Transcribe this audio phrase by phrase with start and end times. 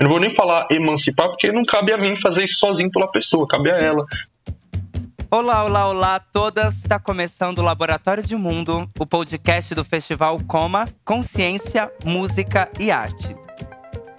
[0.00, 3.06] Eu não vou nem falar emancipar, porque não cabe a mim fazer isso sozinho pela
[3.06, 4.06] pessoa, cabe a ela.
[5.30, 6.78] Olá, olá, olá todas!
[6.78, 13.36] Está começando o Laboratório de Mundo, o podcast do Festival Coma, Consciência, Música e Arte.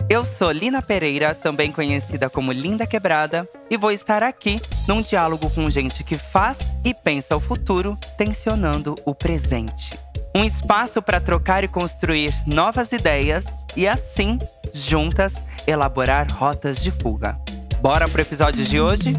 [0.08, 5.50] Eu sou Lina Pereira, também conhecida como Linda Quebrada, e vou estar aqui num diálogo
[5.50, 9.98] com gente que faz e pensa o futuro, tensionando o presente.
[10.36, 14.38] Um espaço para trocar e construir novas ideias e, assim,
[14.74, 17.40] juntas, elaborar rotas de fuga.
[17.82, 19.16] Bora pro episódio de hoje?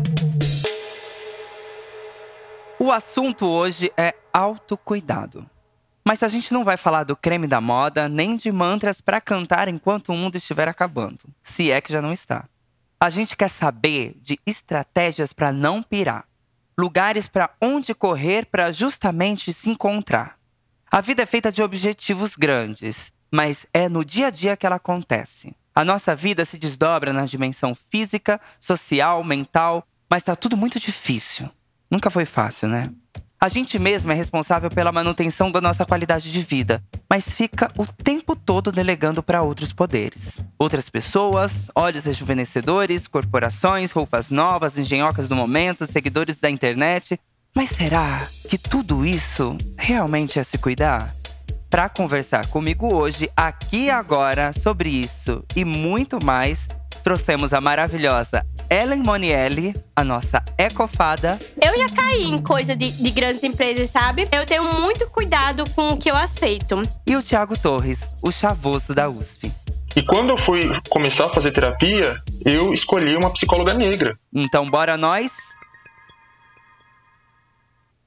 [2.79, 5.49] O assunto hoje é autocuidado.
[6.05, 9.69] Mas a gente não vai falar do creme da moda, nem de mantras para cantar
[9.69, 12.45] enquanto o mundo estiver acabando, se é que já não está.
[12.99, 16.25] A gente quer saber de estratégias para não pirar,
[16.77, 20.37] lugares para onde correr para justamente se encontrar.
[20.91, 24.77] A vida é feita de objetivos grandes, mas é no dia a dia que ela
[24.77, 25.55] acontece.
[25.75, 31.49] A nossa vida se desdobra na dimensão física, social, mental, mas está tudo muito difícil.
[31.91, 32.91] Nunca foi fácil, né?
[33.41, 37.85] A gente mesmo é responsável pela manutenção da nossa qualidade de vida, mas fica o
[37.85, 40.39] tempo todo delegando para outros poderes.
[40.57, 47.19] Outras pessoas, olhos rejuvenescedores, corporações, roupas novas, engenhocas do momento, seguidores da internet.
[47.53, 51.13] Mas será que tudo isso realmente é se cuidar?
[51.73, 56.69] Para conversar comigo hoje, aqui e agora, sobre isso e muito mais,
[57.03, 61.41] trouxemos a maravilhosa Ellen Monielli, a nossa ecofada.
[61.59, 64.29] Eu já caí em coisa de, de, grandes empresas, sabe?
[64.31, 66.83] Eu tenho muito cuidado com o que eu aceito.
[67.07, 69.51] E o Thiago Torres, o chavoso da USP.
[69.97, 74.15] E quando eu fui começar a fazer terapia, eu escolhi uma psicóloga negra.
[74.31, 75.33] Então, bora nós?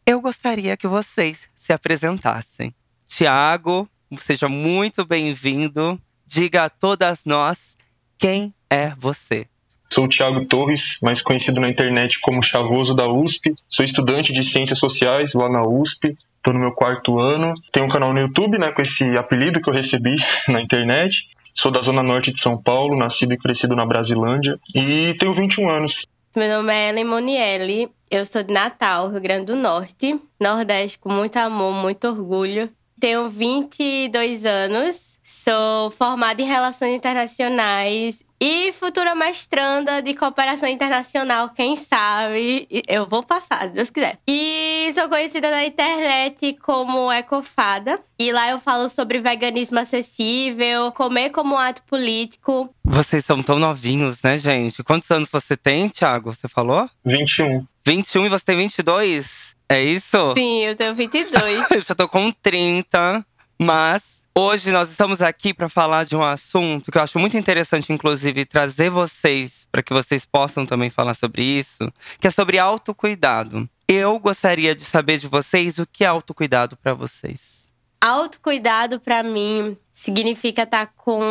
[0.06, 2.72] Eu gostaria que vocês se apresentassem.
[3.06, 6.00] Tiago, seja muito bem-vindo.
[6.26, 7.78] Diga a todas nós
[8.18, 9.48] quem é você.
[9.92, 13.54] Sou o Thiago Torres, mais conhecido na internet como Chavoso da USP.
[13.70, 16.18] Sou estudante de Ciências Sociais lá na USP.
[16.38, 17.54] Estou no meu quarto ano.
[17.72, 20.16] Tenho um canal no YouTube, né, com esse apelido que eu recebi
[20.50, 21.28] na internet.
[21.54, 24.60] Sou da Zona Norte de São Paulo, nascido e crescido na Brasilândia.
[24.74, 26.06] E tenho 21 anos.
[26.36, 27.88] Meu nome é Ellen Monielli.
[28.12, 30.20] Eu sou de Natal, Rio Grande do Norte.
[30.40, 32.70] Nordeste com muito amor, muito orgulho.
[33.00, 35.16] Tenho 22 anos.
[35.24, 42.68] Sou formada em Relações Internacionais e futura mestranda de cooperação internacional, quem sabe?
[42.88, 44.20] Eu vou passar, se Deus quiser.
[44.28, 48.00] E sou conhecida na internet como Ecofada.
[48.20, 52.70] E lá eu falo sobre veganismo acessível, comer como ato político.
[52.84, 54.84] Vocês são tão novinhos, né, gente?
[54.84, 56.34] Quantos anos você tem, Thiago?
[56.34, 56.88] Você falou?
[57.04, 57.66] 21.
[57.84, 59.45] 21 e você tem 22?
[59.70, 60.34] É isso?
[60.36, 61.72] Sim, eu tenho 22.
[61.72, 63.26] eu já tô com 30,
[63.60, 67.94] mas Hoje nós estamos aqui para falar de um assunto que eu acho muito interessante,
[67.94, 71.90] inclusive, trazer vocês para que vocês possam também falar sobre isso,
[72.20, 73.70] que é sobre autocuidado.
[73.88, 77.70] Eu gostaria de saber de vocês o que é autocuidado para vocês.
[78.02, 81.22] Autocuidado para mim significa estar tá com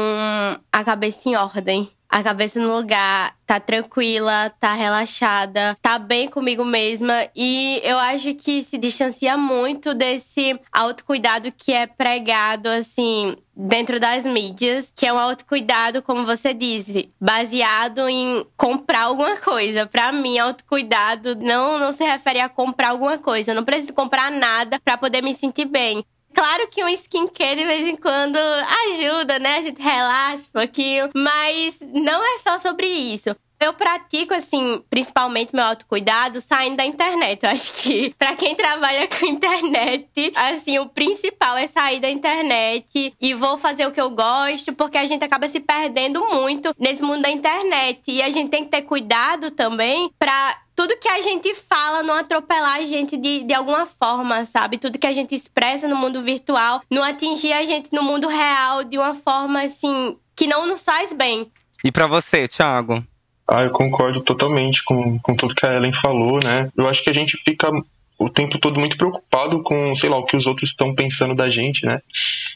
[0.72, 6.64] a cabeça em ordem a cabeça no lugar, tá tranquila, tá relaxada, tá bem comigo
[6.64, 7.12] mesma.
[7.34, 14.24] E eu acho que se distancia muito desse autocuidado que é pregado, assim, dentro das
[14.24, 19.84] mídias, que é um autocuidado, como você disse, baseado em comprar alguma coisa.
[19.84, 23.50] Para mim, autocuidado não não se refere a comprar alguma coisa.
[23.50, 26.04] Eu não preciso comprar nada para poder me sentir bem.
[26.34, 29.58] Claro que um skincare de vez em quando ajuda, né?
[29.58, 31.10] A gente relaxa um pouquinho.
[31.14, 33.34] Mas não é só sobre isso.
[33.60, 37.44] Eu pratico, assim, principalmente meu autocuidado saindo da internet.
[37.44, 43.14] Eu acho que para quem trabalha com internet, assim, o principal é sair da internet
[43.18, 47.02] e vou fazer o que eu gosto, porque a gente acaba se perdendo muito nesse
[47.02, 48.02] mundo da internet.
[48.08, 52.14] E a gente tem que ter cuidado também para tudo que a gente fala não
[52.14, 54.78] atropelar a gente de, de alguma forma, sabe?
[54.78, 58.84] Tudo que a gente expressa no mundo virtual não atingir a gente no mundo real
[58.84, 61.50] de uma forma, assim, que não nos faz bem.
[61.82, 63.04] E para você, Thiago?
[63.46, 66.70] Ah, eu concordo totalmente com, com tudo que a Ellen falou, né?
[66.74, 67.70] Eu acho que a gente fica
[68.18, 71.48] o tempo todo muito preocupado com, sei lá, o que os outros estão pensando da
[71.48, 72.00] gente, né?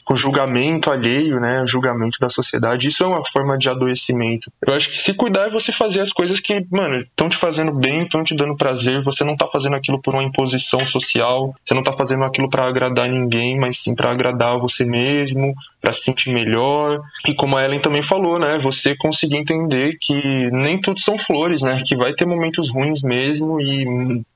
[0.05, 1.61] Com o julgamento alheio, né?
[1.61, 2.87] O julgamento da sociedade.
[2.87, 4.51] Isso é uma forma de adoecimento.
[4.65, 7.73] Eu acho que se cuidar é você fazer as coisas que, mano, estão te fazendo
[7.73, 9.01] bem, estão te dando prazer.
[9.03, 11.53] Você não tá fazendo aquilo por uma imposição social.
[11.63, 15.91] Você não tá fazendo aquilo para agradar ninguém, mas sim para agradar você mesmo, para
[15.91, 17.01] se sentir melhor.
[17.27, 18.57] E como a Ellen também falou, né?
[18.59, 21.81] Você conseguir entender que nem tudo são flores, né?
[21.85, 23.85] Que vai ter momentos ruins mesmo e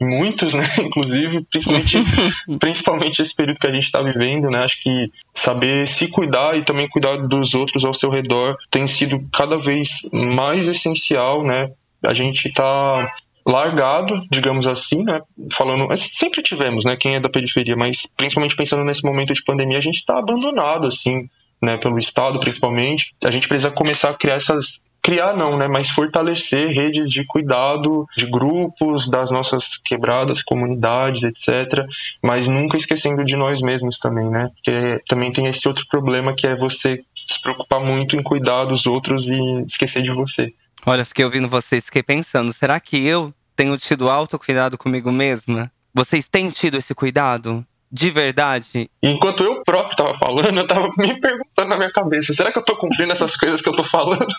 [0.01, 0.67] muitos, né?
[0.83, 1.97] Inclusive inclusive, principalmente,
[2.59, 4.59] principalmente esse período que a gente está vivendo, né?
[4.59, 9.19] Acho que saber se cuidar e também cuidar dos outros ao seu redor tem sido
[9.31, 11.71] cada vez mais essencial, né?
[12.03, 13.11] A gente está
[13.45, 15.21] largado, digamos assim, né?
[15.51, 16.95] Falando, sempre tivemos, né?
[16.95, 20.87] Quem é da periferia, mas principalmente pensando nesse momento de pandemia, a gente está abandonado,
[20.87, 21.27] assim,
[21.61, 21.77] né?
[21.77, 23.13] Pelo Estado, principalmente.
[23.23, 28.07] A gente precisa começar a criar essas criar não, né, mas fortalecer redes de cuidado
[28.15, 31.85] de grupos, das nossas quebradas, comunidades, etc,
[32.21, 34.49] mas nunca esquecendo de nós mesmos também, né?
[34.55, 38.85] Porque também tem esse outro problema que é você se preocupar muito em cuidar dos
[38.85, 40.53] outros e esquecer de você.
[40.85, 45.69] Olha, fiquei ouvindo vocês, fiquei pensando, será que eu tenho tido autocuidado comigo mesma?
[45.93, 47.65] Vocês têm tido esse cuidado?
[47.91, 48.89] De verdade?
[49.03, 52.63] Enquanto eu próprio tava falando, eu tava me perguntando na minha cabeça: será que eu
[52.63, 54.25] tô cumprindo essas coisas que eu tô falando?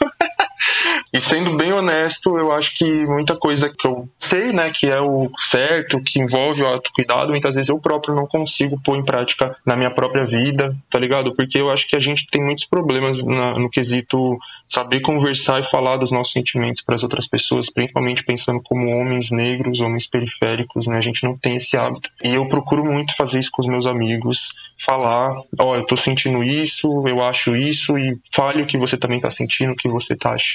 [1.13, 5.01] E sendo bem honesto, eu acho que muita coisa que eu sei, né, que é
[5.01, 9.57] o certo, que envolve o autocuidado, muitas vezes eu próprio não consigo pôr em prática
[9.65, 11.35] na minha própria vida, tá ligado?
[11.35, 14.39] Porque eu acho que a gente tem muitos problemas na, no quesito
[14.69, 19.31] saber conversar e falar dos nossos sentimentos para as outras pessoas, principalmente pensando como homens
[19.31, 20.97] negros, homens periféricos, né?
[20.97, 22.11] A gente não tem esse hábito.
[22.23, 25.97] E eu procuro muito fazer isso com os meus amigos, falar, ó, oh, eu tô
[25.97, 29.89] sentindo isso, eu acho isso, e fale o que você também tá sentindo, o que
[29.89, 30.54] você tá achando.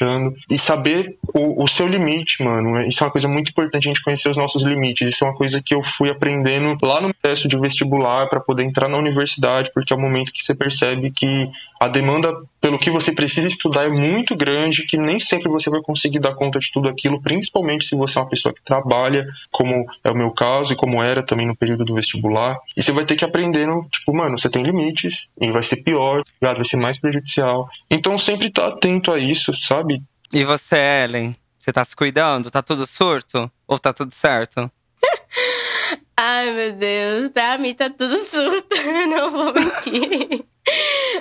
[0.49, 2.73] E saber o, o seu limite, mano.
[2.73, 2.87] Né?
[2.87, 5.07] Isso é uma coisa muito importante, a gente conhecer os nossos limites.
[5.07, 8.63] Isso é uma coisa que eu fui aprendendo lá no processo de vestibular para poder
[8.63, 11.49] entrar na universidade, porque é o momento que você percebe que
[11.79, 15.81] a demanda pelo que você precisa estudar é muito grande, que nem sempre você vai
[15.81, 19.85] conseguir dar conta de tudo aquilo, principalmente se você é uma pessoa que trabalha, como
[20.03, 22.57] é o meu caso e como era também no período do vestibular.
[22.75, 26.23] E você vai ter que aprender, tipo, mano, você tem limites e vai ser pior,
[26.41, 27.69] vai ser mais prejudicial.
[27.89, 29.78] Então sempre tá atento a isso, sabe?
[30.33, 31.35] E você, Ellen?
[31.57, 32.49] Você tá se cuidando?
[32.49, 33.51] Tá tudo surto?
[33.67, 34.71] Ou tá tudo certo?
[36.17, 37.29] Ai, meu Deus.
[37.29, 38.75] Pra mim tá tudo surto.
[39.09, 40.45] Não vou mentir.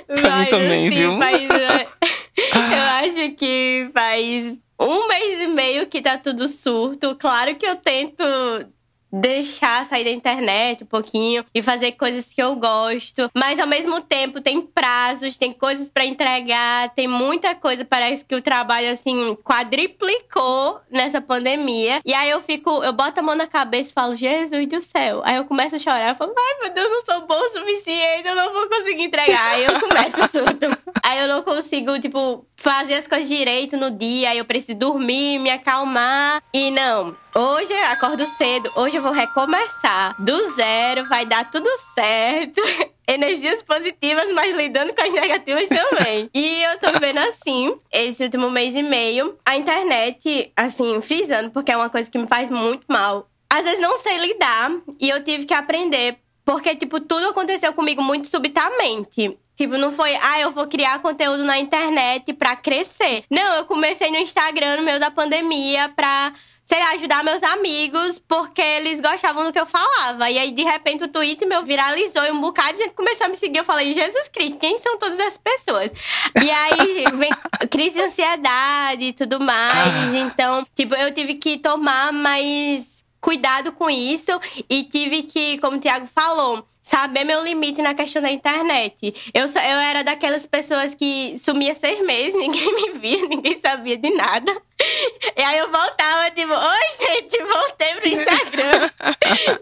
[0.07, 1.17] pra Mas, mim também, assim, viu?
[1.17, 1.41] Faz,
[2.71, 2.81] eu
[3.21, 7.15] acho que faz um mês e meio que tá tudo surto.
[7.15, 8.23] Claro que eu tento
[9.11, 14.01] deixar sair da internet um pouquinho e fazer coisas que eu gosto, mas ao mesmo
[14.01, 19.35] tempo tem prazos, tem coisas para entregar, tem muita coisa, parece que o trabalho assim
[19.43, 22.01] quadriplicou nessa pandemia.
[22.05, 25.21] E aí eu fico, eu boto a mão na cabeça e falo: "Jesus do céu".
[25.25, 27.49] Aí eu começo a chorar, eu falo: "Ai, meu Deus, eu não sou bom o
[27.51, 29.51] suficiente, eu não vou conseguir entregar".
[29.51, 30.77] Aí eu começo tudo.
[31.03, 35.49] aí eu não consigo, tipo, fazer as coisas direito no dia, eu preciso dormir, me
[35.49, 36.43] acalmar.
[36.53, 41.69] E não, Hoje eu acordo cedo, hoje eu vou recomeçar do zero, vai dar tudo
[41.93, 42.59] certo.
[43.07, 46.29] Energias positivas, mas lidando com as negativas também.
[46.33, 51.71] e eu tô vendo assim, esse último mês e meio, a internet, assim, frisando, porque
[51.71, 53.29] é uma coisa que me faz muito mal.
[53.51, 58.01] Às vezes não sei lidar e eu tive que aprender, porque, tipo, tudo aconteceu comigo
[58.01, 59.37] muito subitamente.
[59.59, 63.25] Tipo, não foi, ah, eu vou criar conteúdo na internet pra crescer.
[63.29, 66.31] Não, eu comecei no Instagram no meio da pandemia pra
[66.63, 70.29] sei lá, ajudar meus amigos, porque eles gostavam do que eu falava.
[70.29, 73.29] E aí, de repente, o tweet meu viralizou e um bocado de gente começou a
[73.29, 73.57] me seguir.
[73.57, 75.91] Eu falei, Jesus Cristo, quem são todas essas pessoas?
[76.41, 77.31] E aí, vem
[77.69, 80.13] crise de ansiedade e tudo mais.
[80.13, 84.39] Então, tipo, eu tive que tomar mais cuidado com isso
[84.69, 89.13] e tive que, como o Thiago falou, saber meu limite na questão da internet.
[89.31, 94.09] Eu, eu era daquelas pessoas que sumia seis meses, ninguém me via, ninguém sabia de
[94.09, 94.51] nada.
[95.37, 98.89] E aí eu voltava, tipo, oi, gente, voltei pro Instagram.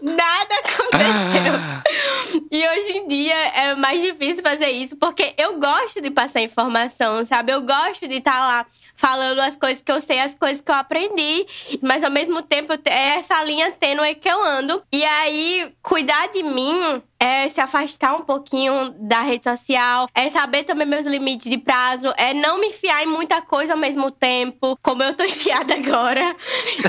[0.00, 2.38] Nada aconteceu.
[2.50, 7.24] E hoje em dia é mais difícil fazer isso, porque eu gosto de passar informação,
[7.24, 7.52] sabe?
[7.52, 10.70] Eu gosto de estar tá lá falando as coisas que eu sei, as coisas que
[10.70, 11.46] eu aprendi,
[11.82, 14.82] mas ao mesmo tempo é essa linha tênue que eu ando.
[14.92, 20.64] E aí, cuidar de mim é se afastar um pouquinho da rede social, é saber
[20.64, 24.78] também meus limites de prazo, é não me enfiar em muita coisa ao mesmo tempo,
[24.82, 26.36] como eu tô enfiada agora.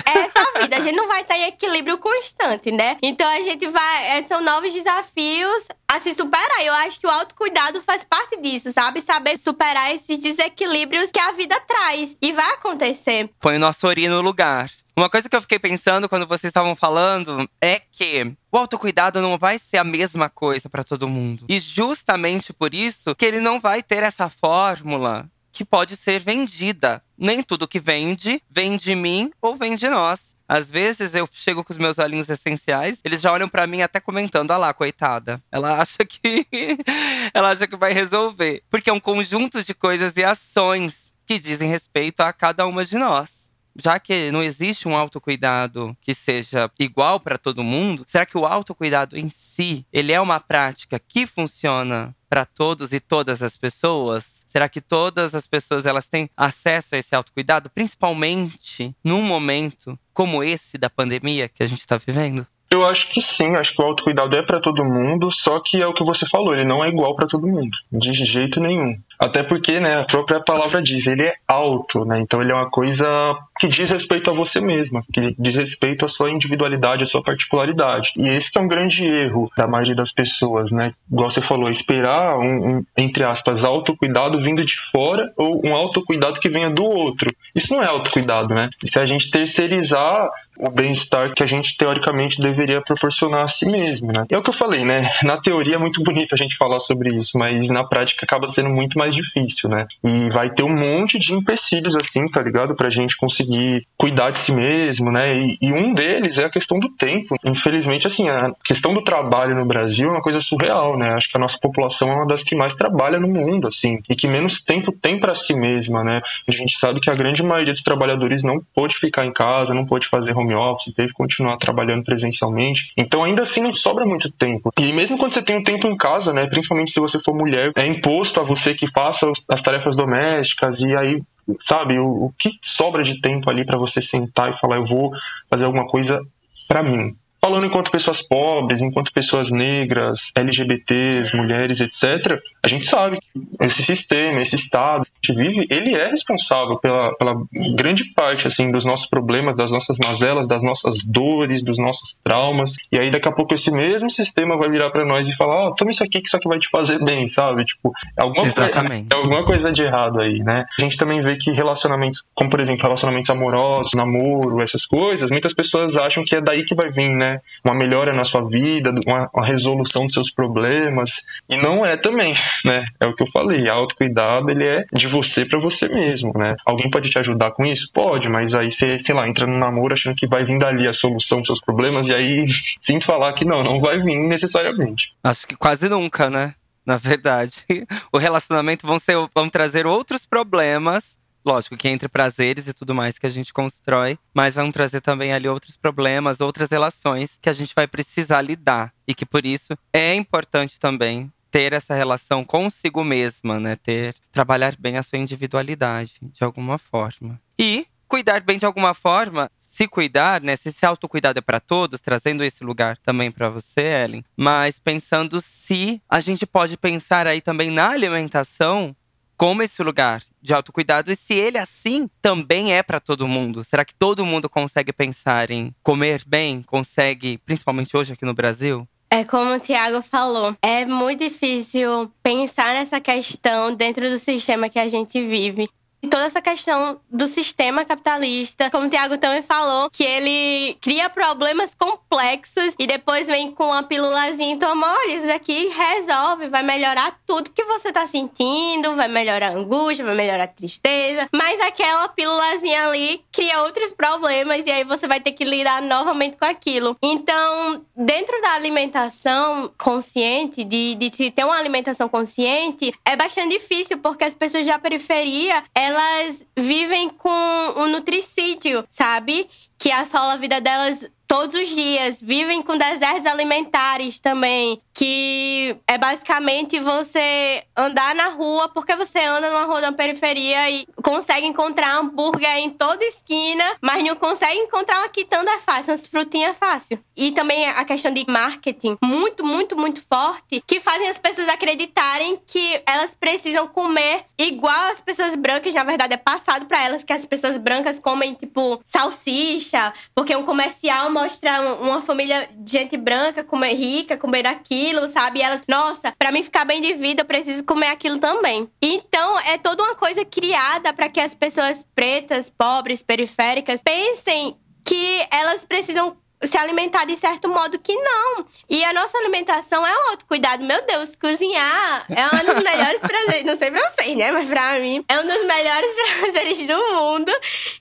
[0.05, 2.98] É essa vida, a gente não vai estar em equilíbrio constante, né?
[3.01, 4.17] Então a gente vai.
[4.17, 6.63] É, são novos desafios a se superar.
[6.63, 9.01] Eu acho que o autocuidado faz parte disso, sabe?
[9.01, 12.15] Saber superar esses desequilíbrios que a vida traz.
[12.21, 13.29] E vai acontecer.
[13.39, 14.69] Põe o nosso ori no lugar.
[15.00, 19.38] Uma coisa que eu fiquei pensando quando vocês estavam falando é que o autocuidado não
[19.38, 21.46] vai ser a mesma coisa para todo mundo.
[21.48, 27.01] E justamente por isso que ele não vai ter essa fórmula que pode ser vendida.
[27.18, 30.36] Nem tudo que vende, vem de mim ou vem de nós.
[30.46, 34.01] Às vezes eu chego com os meus olhinhos essenciais, eles já olham para mim até
[34.01, 35.41] comentando: "Ah lá, coitada.
[35.50, 36.46] Ela acha que
[37.34, 38.63] ela acha que vai resolver".
[38.70, 42.98] Porque é um conjunto de coisas e ações que dizem respeito a cada uma de
[42.98, 43.38] nós.
[43.81, 48.45] Já que não existe um autocuidado que seja igual para todo mundo, será que o
[48.45, 54.45] autocuidado em si, ele é uma prática que funciona para todos e todas as pessoas?
[54.48, 60.43] Será que todas as pessoas elas têm acesso a esse autocuidado, principalmente num momento como
[60.43, 62.45] esse da pandemia que a gente está vivendo?
[62.71, 65.88] Eu acho que sim, acho que o autocuidado é para todo mundo, só que é
[65.88, 68.95] o que você falou, ele não é igual para todo mundo, de jeito nenhum.
[69.19, 72.19] Até porque, né, a própria palavra diz, ele é alto, né?
[72.19, 76.07] Então ele é uma coisa que diz respeito a você mesma, que diz respeito à
[76.07, 78.11] sua individualidade, à sua particularidade.
[78.17, 80.93] E esse é um grande erro da maioria das pessoas, né?
[81.11, 86.39] Igual você falou, esperar um, um entre aspas, autocuidado vindo de fora ou um autocuidado
[86.39, 87.33] que venha do outro.
[87.53, 88.69] Isso não é autocuidado, né?
[88.83, 94.11] Se a gente terceirizar o bem-estar que a gente teoricamente deveria proporcionar a si mesmo,
[94.11, 94.25] né?
[94.29, 95.09] É o que eu falei, né?
[95.23, 98.69] Na teoria é muito bonito a gente falar sobre isso, mas na prática acaba sendo
[98.69, 99.87] muito mais difícil, né?
[100.03, 102.75] E vai ter um monte de empecilhos assim, tá ligado?
[102.75, 103.49] Pra gente conseguir
[103.98, 105.38] cuidar de si mesmo, né?
[105.38, 107.36] E, e um deles é a questão do tempo.
[107.44, 111.10] Infelizmente, assim, a questão do trabalho no Brasil é uma coisa surreal, né?
[111.12, 114.15] Acho que a nossa população é uma das que mais trabalha no mundo, assim, e
[114.15, 116.22] que menos tempo tem para si mesma, né?
[116.48, 119.86] A gente sabe que a grande maioria dos trabalhadores não pôde ficar em casa, não
[119.86, 122.91] pôde fazer home office, teve que continuar trabalhando presencialmente.
[122.98, 124.72] Então, ainda assim, não sobra muito tempo.
[124.79, 127.72] E mesmo quando você tem um tempo em casa, né, principalmente se você for mulher,
[127.75, 131.22] é imposto a você que faça as tarefas domésticas e aí
[131.60, 135.12] sabe o, o que sobra de tempo ali para você sentar e falar eu vou
[135.50, 136.20] fazer alguma coisa
[136.68, 143.19] para mim falando enquanto pessoas pobres, enquanto pessoas negras, LGBTs, mulheres, etc., a gente sabe
[143.19, 143.29] que
[143.62, 147.34] esse sistema, esse Estado que a gente vive, ele é responsável pela, pela
[147.75, 152.75] grande parte assim dos nossos problemas, das nossas mazelas, das nossas dores, dos nossos traumas.
[152.91, 155.67] E aí daqui a pouco esse mesmo sistema vai virar para nós e falar: "Ó,
[155.67, 157.65] oh, toma isso aqui que isso aqui vai te fazer bem", sabe?
[157.65, 159.10] Tipo, é alguma Exatamente.
[159.10, 160.65] coisa, é alguma coisa de errado aí, né?
[160.77, 165.53] A gente também vê que relacionamentos, como por exemplo, relacionamentos amorosos, namoro, essas coisas, muitas
[165.53, 167.28] pessoas acham que é daí que vai vir, né?
[167.63, 171.12] Uma melhora na sua vida, uma, uma resolução dos seus problemas.
[171.48, 172.33] E não é também,
[172.63, 172.86] né?
[173.00, 176.55] É o que eu falei, autocuidado, ele é de você para você mesmo, né?
[176.65, 177.89] Alguém pode te ajudar com isso?
[177.93, 180.93] Pode, mas aí você, sei lá, entra no namoro achando que vai vir dali a
[180.93, 182.48] solução dos seus problemas e aí
[182.79, 185.13] sinto falar que não, não vai vir necessariamente.
[185.24, 186.53] Acho que quase nunca, né?
[186.86, 187.65] Na verdade,
[188.12, 193.17] o relacionamento vão ser vão trazer outros problemas lógico que entre prazeres e tudo mais
[193.17, 197.53] que a gente constrói, mas vão trazer também ali outros problemas, outras relações que a
[197.53, 203.03] gente vai precisar lidar e que por isso é importante também ter essa relação consigo
[203.03, 203.75] mesma, né?
[203.75, 207.39] Ter trabalhar bem a sua individualidade de alguma forma.
[207.58, 210.55] E cuidar bem de alguma forma, se cuidar, né?
[210.55, 215.39] Se esse autocuidado é para todos, trazendo esse lugar também para você, Ellen, mas pensando
[215.39, 218.96] se a gente pode pensar aí também na alimentação
[219.39, 223.63] como esse lugar de autocuidado e se ele assim também é para todo mundo.
[223.63, 228.86] Será que todo mundo consegue pensar em comer bem, consegue, principalmente hoje aqui no Brasil?
[229.10, 234.77] É como o Tiago falou, é muito difícil pensar nessa questão dentro do sistema que
[234.77, 235.69] a gente vive.
[236.01, 241.10] E toda essa questão do sistema capitalista, como o Tiago também falou, que ele cria
[241.10, 246.63] problemas complexos e depois vem com uma pílulazinha e toma, olha, isso aqui resolve, vai
[246.63, 251.27] melhorar tudo que você tá sentindo, vai melhorar a angústia, vai melhorar a tristeza.
[251.34, 256.38] Mas aquela pílulazinha ali cria outros problemas e aí você vai ter que lidar novamente
[256.38, 256.96] com aquilo.
[257.01, 264.24] Então, dentro da alimentação consciente, de, de ter uma alimentação consciente, é bastante difícil porque
[264.24, 269.50] as pessoas da periferia, elas vivem com o nutricídio, sabe?
[269.79, 275.95] Que assola a vida delas todos os dias, vivem com desertos alimentares também, que é
[275.95, 281.98] basicamente você andar na rua, porque você anda numa rua da periferia e consegue encontrar
[281.98, 287.00] hambúrguer em toda esquina, mas não consegue encontrar uma quitanda fácil, umas frutinhas fácil.
[287.15, 292.41] E também a questão de marketing muito, muito, muito forte, que fazem as pessoas acreditarem
[292.48, 297.13] que elas precisam comer igual as pessoas brancas, na verdade é passado para elas que
[297.13, 303.43] as pessoas brancas comem tipo salsicha, porque um comercial mostra uma família de gente branca
[303.43, 305.39] comer rica, comer aquilo, sabe?
[305.39, 308.69] E elas, nossa, para mim ficar bem de vida, eu preciso comer aquilo também.
[308.81, 315.27] Então, é toda uma coisa criada para que as pessoas pretas, pobres, periféricas pensem que
[315.31, 318.45] elas precisam se alimentar de certo modo que não.
[318.69, 320.63] E a nossa alimentação é um autocuidado.
[320.63, 323.43] Meu Deus, cozinhar é um dos melhores prazeres.
[323.43, 324.31] Não sei pra vocês, né?
[324.31, 327.31] Mas pra mim é um dos melhores prazeres do mundo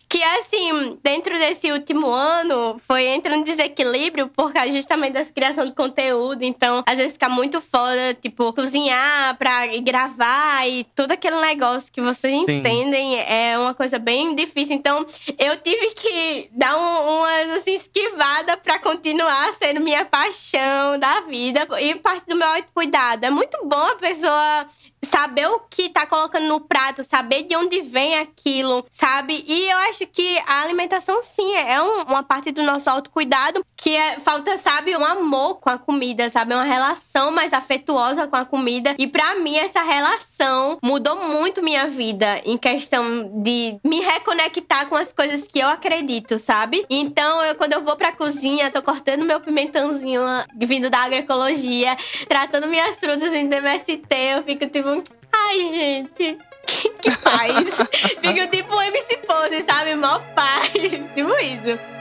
[0.08, 5.66] que assim, dentro desse último ano, foi entrando em desequilíbrio por causa justamente dessa criação
[5.66, 6.42] de conteúdo.
[6.42, 12.00] Então, às vezes fica muito foda, tipo, cozinhar pra gravar e todo aquele negócio que
[12.00, 12.58] vocês Sim.
[12.58, 14.76] entendem é uma coisa bem difícil.
[14.76, 15.04] Então,
[15.38, 21.66] eu tive que dar um, umas assim, esquivada pra continuar sendo minha paixão da vida
[21.80, 23.26] e parte do meu autocuidado.
[23.26, 24.66] É muito bom a pessoa
[25.02, 29.44] saber o que tá colocando no prato, saber de onde vem aquilo, sabe?
[29.46, 33.94] E eu acho que a alimentação, sim, é um, uma parte do nosso autocuidado que
[33.94, 36.54] é, falta, sabe, um amor com a comida, sabe?
[36.54, 38.94] Uma relação mais afetuosa com a comida.
[38.98, 44.96] E para mim, essa relação mudou muito minha vida em questão de me reconectar com
[44.96, 46.84] as coisas que eu acredito, sabe?
[46.90, 50.22] Então, eu, quando eu vou pra cozinha, tô cortando meu pimentãozinho
[50.56, 51.96] vindo da agroecologia,
[52.28, 54.87] tratando minhas frutas em DMST, eu fico tipo
[55.32, 56.38] Ai, gente.
[56.66, 57.78] Que, que paz.
[58.20, 59.94] Fica tipo MC Pose, sabe?
[59.94, 60.70] Mó paz.
[61.14, 61.97] Tipo isso.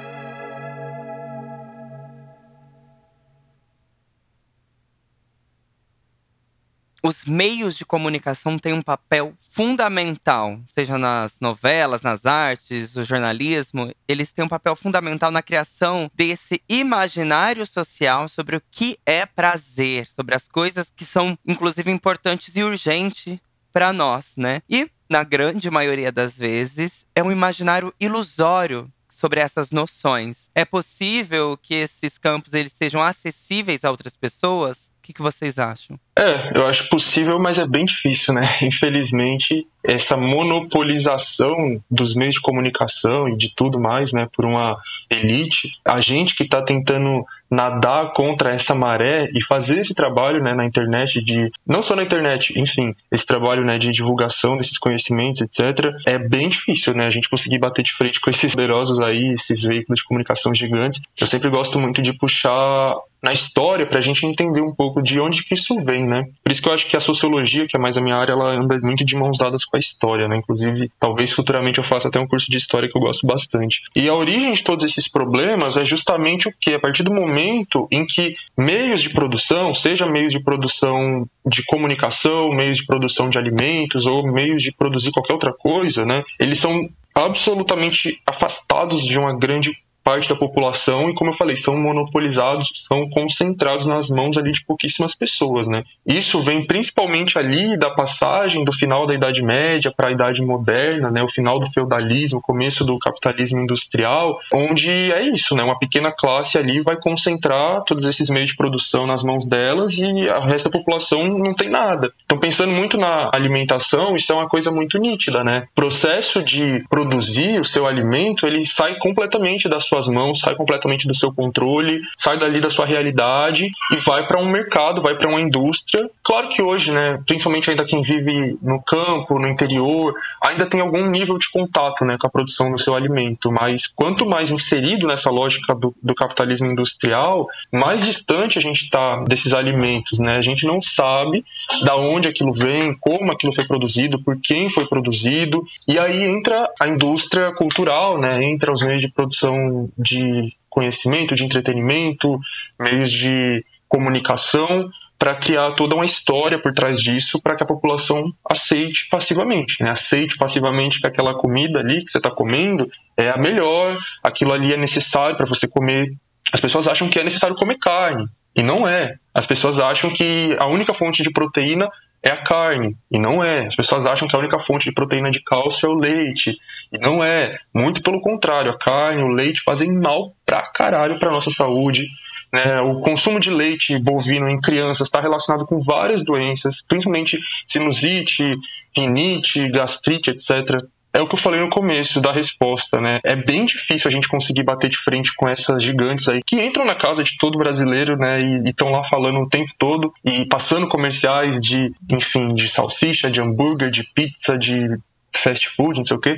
[7.08, 13.92] Os meios de comunicação têm um papel fundamental, seja nas novelas, nas artes, o jornalismo,
[14.08, 20.06] eles têm um papel fundamental na criação desse imaginário social sobre o que é prazer,
[20.06, 23.40] sobre as coisas que são, inclusive, importantes e urgentes
[23.72, 24.62] para nós, né?
[24.70, 30.52] E, na grande maioria das vezes, é um imaginário ilusório sobre essas noções.
[30.54, 34.92] É possível que esses campos eles sejam acessíveis a outras pessoas?
[35.08, 35.98] Que, que vocês acham?
[36.18, 38.42] É, eu acho possível, mas é bem difícil, né?
[38.62, 44.78] Infelizmente, essa monopolização dos meios de comunicação e de tudo mais, né, por uma
[45.10, 50.54] elite, a gente que está tentando nadar contra essa maré e fazer esse trabalho né,
[50.54, 55.42] na internet de não só na internet, enfim, esse trabalho né, de divulgação desses conhecimentos,
[55.42, 55.94] etc.
[56.06, 57.06] É bem difícil, né?
[57.06, 61.02] A gente conseguir bater de frente com esses poderosos aí, esses veículos de comunicação gigantes.
[61.20, 65.20] Eu sempre gosto muito de puxar na história para a gente entender um pouco de
[65.20, 66.28] onde que isso vem, né?
[66.44, 68.52] Por isso que eu acho que a sociologia, que é mais a minha área, ela
[68.52, 70.38] anda muito de mãos dadas com a história, né?
[70.38, 73.82] Inclusive, talvez futuramente eu faça até um curso de história que eu gosto bastante.
[73.96, 76.74] E a origem de todos esses problemas é justamente o que?
[76.74, 82.50] A partir do momento em que meios de produção, seja meios de produção de comunicação,
[82.50, 86.24] meios de produção de alimentos ou meios de produzir qualquer outra coisa, né?
[86.40, 89.72] Eles são absolutamente afastados de uma grande
[90.08, 94.64] parte da população e, como eu falei, são monopolizados, são concentrados nas mãos ali de
[94.64, 95.84] pouquíssimas pessoas, né?
[96.06, 101.12] Isso vem principalmente ali da passagem do final da Idade Média para a Idade Moderna,
[101.12, 101.22] né?
[101.22, 105.62] O final do feudalismo, começo do capitalismo industrial, onde é isso, né?
[105.62, 110.30] Uma pequena classe ali vai concentrar todos esses meios de produção nas mãos delas e
[110.30, 112.14] a resto da população não tem nada.
[112.24, 115.68] Então, pensando muito na alimentação, isso é uma coisa muito nítida, né?
[115.74, 120.56] O processo de produzir o seu alimento, ele sai completamente da sua suas mãos, sai
[120.56, 125.16] completamente do seu controle, sai dali da sua realidade e vai para um mercado, vai
[125.16, 126.10] para uma indústria.
[126.24, 131.06] Claro que hoje, né, principalmente ainda quem vive no campo, no interior, ainda tem algum
[131.10, 135.30] nível de contato, né, com a produção do seu alimento, mas quanto mais inserido nessa
[135.30, 140.38] lógica do, do capitalismo industrial, mais distante a gente está desses alimentos, né?
[140.38, 141.44] A gente não sabe
[141.84, 146.70] da onde aquilo vem, como aquilo foi produzido, por quem foi produzido, e aí entra
[146.80, 148.44] a indústria cultural, né?
[148.44, 152.40] Entra os meios de produção de conhecimento, de entretenimento,
[152.80, 158.32] meios de comunicação, para criar toda uma história por trás disso, para que a população
[158.50, 159.90] aceite passivamente, né?
[159.90, 164.74] aceite passivamente que aquela comida ali que você está comendo é a melhor, aquilo ali
[164.74, 166.12] é necessário para você comer.
[166.54, 169.16] As pessoas acham que é necessário comer carne, e não é.
[169.34, 171.90] As pessoas acham que a única fonte de proteína
[172.24, 173.68] é a carne, e não é.
[173.68, 176.58] As pessoas acham que a única fonte de proteína de cálcio é o leite,
[176.92, 177.58] e não é.
[177.74, 182.08] Muito pelo contrário, a carne, o leite fazem mal pra caralho pra nossa saúde.
[182.52, 182.82] Né?
[182.82, 188.56] O consumo de leite bovino em crianças está relacionado com várias doenças, principalmente sinusite,
[188.96, 193.20] rinite, gastrite, etc é o que eu falei no começo da resposta, né?
[193.24, 196.86] É bem difícil a gente conseguir bater de frente com essas gigantes aí que entram
[196.86, 198.40] na casa de todo brasileiro, né?
[198.40, 203.42] E estão lá falando o tempo todo e passando comerciais de, enfim, de salsicha, de
[203.42, 204.96] hambúrguer, de pizza, de
[205.36, 206.38] fast food, não sei o quê.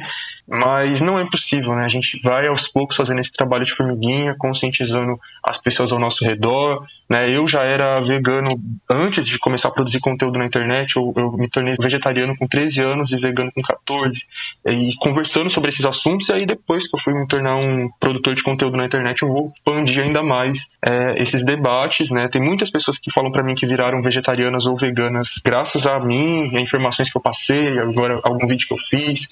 [0.52, 1.86] Mas não é impossível, né?
[1.86, 6.26] A gente vai aos poucos fazendo esse trabalho de formiguinha, conscientizando as pessoas ao nosso
[6.26, 7.30] redor, né?
[7.30, 8.60] Eu já era vegano
[8.90, 12.82] antes de começar a produzir conteúdo na internet, eu, eu me tornei vegetariano com 13
[12.82, 14.26] anos e vegano com 14.
[14.66, 18.34] E conversando sobre esses assuntos, e aí depois que eu fui me tornar um produtor
[18.34, 22.28] de conteúdo na internet, eu vou expandir ainda mais é, esses debates, né?
[22.28, 26.58] Tem muitas pessoas que falam para mim que viraram vegetarianas ou veganas graças a mim,
[26.58, 29.30] a informações que eu passei, agora algum vídeo que eu fiz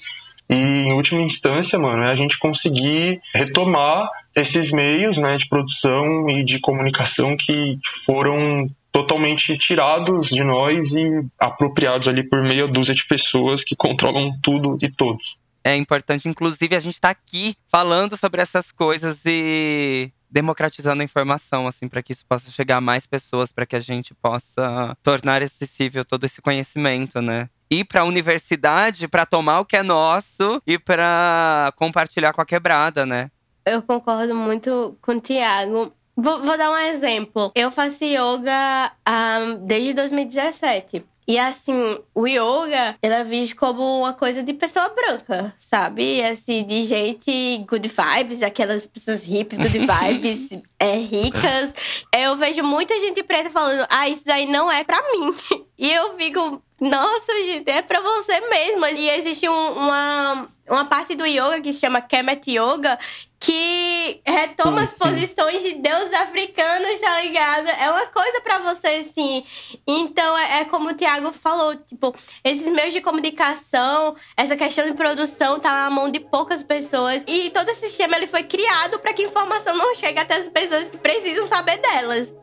[0.48, 6.28] E em última instância, mano, é a gente conseguir retomar esses meios, né, de produção
[6.28, 12.94] e de comunicação que foram totalmente tirados de nós e apropriados ali por meia dúzia
[12.94, 15.36] de pessoas que controlam tudo e todos.
[15.62, 21.04] É importante, inclusive, a gente estar tá aqui falando sobre essas coisas e democratizando a
[21.04, 24.96] informação, assim, para que isso possa chegar a mais pessoas, para que a gente possa
[25.02, 27.48] tornar acessível todo esse conhecimento, né?
[27.70, 32.46] Ir para a universidade para tomar o que é nosso e para compartilhar com a
[32.46, 33.30] quebrada, né?
[33.64, 35.92] Eu concordo muito com o Tiago.
[36.16, 37.52] Vou, vou, dar um exemplo.
[37.54, 41.04] Eu faço yoga um, desde 2017.
[41.28, 46.22] E assim, o yoga, ele é visto como uma coisa de pessoa branca, sabe?
[46.22, 51.74] Assim, de gente good vibes, aquelas pessoas hips, good vibes, é, ricas.
[52.16, 55.34] Eu vejo muita gente preta falando, ah, isso daí não é pra mim.
[55.80, 58.90] E eu fico, nossa, gente, é pra você mesma.
[58.90, 62.98] E existe um, uma, uma parte do yoga que se chama Kemet Yoga,
[63.40, 67.68] que retoma sim, as posições de deuses africanos, tá ligado?
[67.68, 69.44] É uma coisa para você, sim.
[69.86, 74.94] Então, é, é, como o Tiago falou, tipo, esses meios de comunicação, essa questão de
[74.94, 77.22] produção tá na mão de poucas pessoas.
[77.26, 80.48] E todo esse sistema ele foi criado para que a informação não chegue até as
[80.48, 82.34] pessoas que precisam saber delas.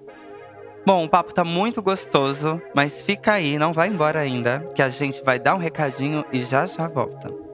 [0.85, 4.89] Bom, o papo tá muito gostoso, mas fica aí, não vai embora ainda, que a
[4.89, 7.44] gente vai dar um recadinho e já já volta.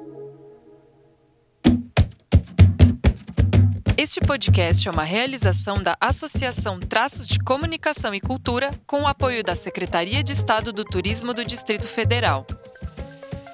[3.98, 9.44] Este podcast é uma realização da Associação Traços de Comunicação e Cultura, com o apoio
[9.44, 12.48] da Secretaria de Estado do Turismo do Distrito Federal.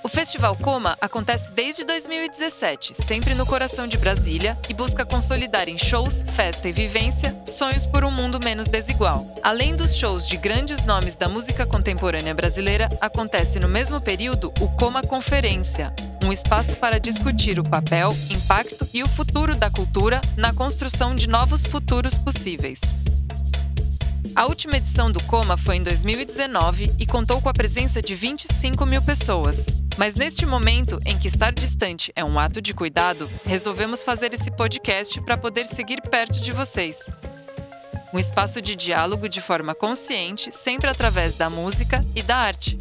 [0.04, 5.78] O Festival Coma acontece desde 2017, sempre no coração de Brasília, e busca consolidar em
[5.78, 9.26] shows, festa e vivência sonhos por um mundo menos desigual.
[9.44, 14.70] Além dos shows de grandes nomes da música contemporânea brasileira, acontece no mesmo período o
[14.70, 20.54] Coma Conferência, um espaço para discutir o papel, impacto e o futuro da cultura na
[20.54, 22.80] construção de novos futuros possíveis.
[24.38, 28.86] A última edição do Coma foi em 2019 e contou com a presença de 25
[28.86, 29.84] mil pessoas.
[29.98, 34.52] Mas neste momento, em que estar distante é um ato de cuidado, resolvemos fazer esse
[34.52, 37.10] podcast para poder seguir perto de vocês.
[38.14, 42.78] Um espaço de diálogo de forma consciente, sempre através da música e da arte.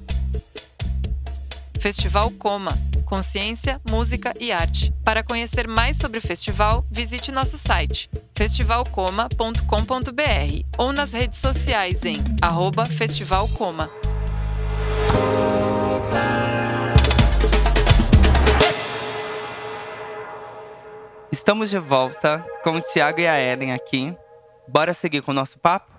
[1.87, 4.93] Festival Coma Consciência, Música e Arte.
[5.05, 12.25] Para conhecer mais sobre o festival, visite nosso site festivalcoma.com.br ou nas redes sociais em
[12.91, 13.89] festivalcoma.
[21.31, 24.13] Estamos de volta com o Thiago e a Ellen aqui.
[24.67, 25.96] Bora seguir com o nosso papo?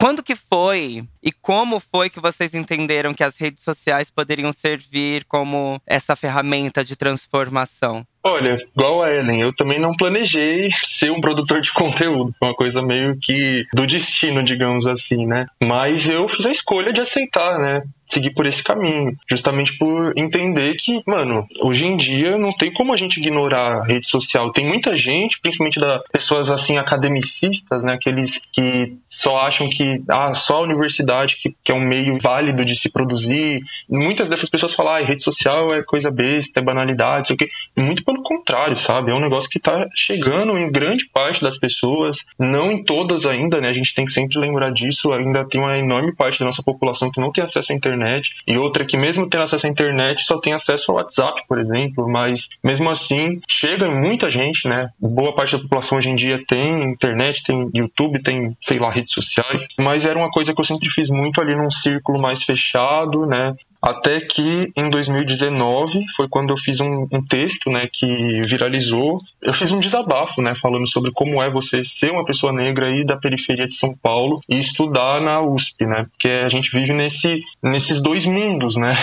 [0.00, 5.26] Quando que foi e como foi que vocês entenderam que as redes sociais poderiam servir
[5.26, 8.06] como essa ferramenta de transformação?
[8.22, 12.34] Olha, igual a Ellen, eu também não planejei ser um produtor de conteúdo.
[12.40, 15.46] Uma coisa meio que do destino, digamos assim, né?
[15.62, 17.82] Mas eu fiz a escolha de aceitar, né?
[18.10, 22.92] seguir por esse caminho, justamente por entender que, mano, hoje em dia não tem como
[22.92, 24.50] a gente ignorar a rede social.
[24.52, 30.34] Tem muita gente, principalmente da pessoas assim academicistas, né, aqueles que só acham que ah,
[30.34, 33.60] só a universidade que, que é um meio válido de se produzir.
[33.88, 37.48] Muitas dessas pessoas falam, ah, rede social é coisa besta, é banalidade, sei o quê.
[37.76, 39.10] Muito pelo contrário, sabe?
[39.10, 43.60] É um negócio que tá chegando em grande parte das pessoas, não em todas ainda,
[43.60, 43.68] né?
[43.68, 45.12] A gente tem que sempre lembrar disso.
[45.12, 48.36] Ainda tem uma enorme parte da nossa população que não tem acesso à internet internet,
[48.46, 52.08] e outra que, mesmo tendo acesso à internet, só tem acesso ao WhatsApp, por exemplo,
[52.08, 54.90] mas mesmo assim chega muita gente, né?
[54.98, 59.14] Boa parte da população hoje em dia tem internet, tem YouTube, tem, sei lá, redes
[59.14, 63.26] sociais, mas era uma coisa que eu sempre fiz muito ali num círculo mais fechado,
[63.26, 63.54] né?
[63.80, 69.20] Até que em 2019 foi quando eu fiz um, um, texto, né, que viralizou.
[69.40, 73.04] Eu fiz um desabafo, né, falando sobre como é você ser uma pessoa negra aí
[73.04, 76.06] da periferia de São Paulo e estudar na USP, né?
[76.10, 78.94] Porque a gente vive nesse, nesses dois mundos, né?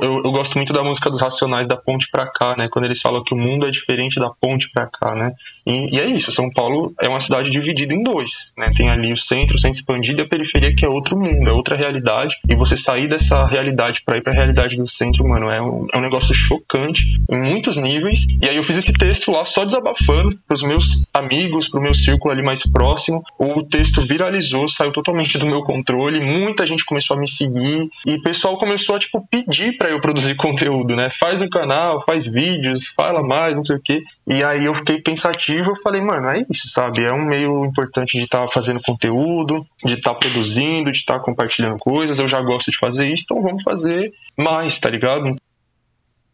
[0.00, 2.68] Eu, eu, gosto muito da música dos Racionais da Ponte para cá, né?
[2.70, 5.32] Quando eles falam que o mundo é diferente da ponte para cá, né?
[5.66, 6.32] E, e, é isso.
[6.32, 8.72] São Paulo é uma cidade dividida em dois, né?
[8.76, 11.52] Tem ali o centro, o centro expandido e a periferia que é outro mundo, é
[11.52, 12.34] outra realidade.
[12.48, 15.86] E você sair dessa realidade para ir para a realidade do centro, mano, é um,
[15.92, 18.26] é um negócio chocante em muitos níveis.
[18.40, 21.82] E aí eu fiz esse texto lá só desabafando para os meus amigos, para o
[21.82, 23.22] meu círculo ali mais próximo.
[23.38, 26.20] O texto viralizou, saiu totalmente do meu controle.
[26.20, 30.00] Muita gente começou a me seguir e o pessoal começou a tipo pedir para eu
[30.00, 31.10] produzir conteúdo, né?
[31.10, 34.02] Faz um canal, faz vídeos, fala mais, não sei o quê.
[34.26, 37.04] E aí eu fiquei pensativo, eu falei, mano, é isso, sabe?
[37.04, 41.14] É um meio importante de estar tá fazendo conteúdo, de estar tá produzindo, de estar
[41.14, 42.18] tá compartilhando coisas.
[42.18, 45.36] Eu já gosto de fazer isso, então vamos fazer mais, tá ligado?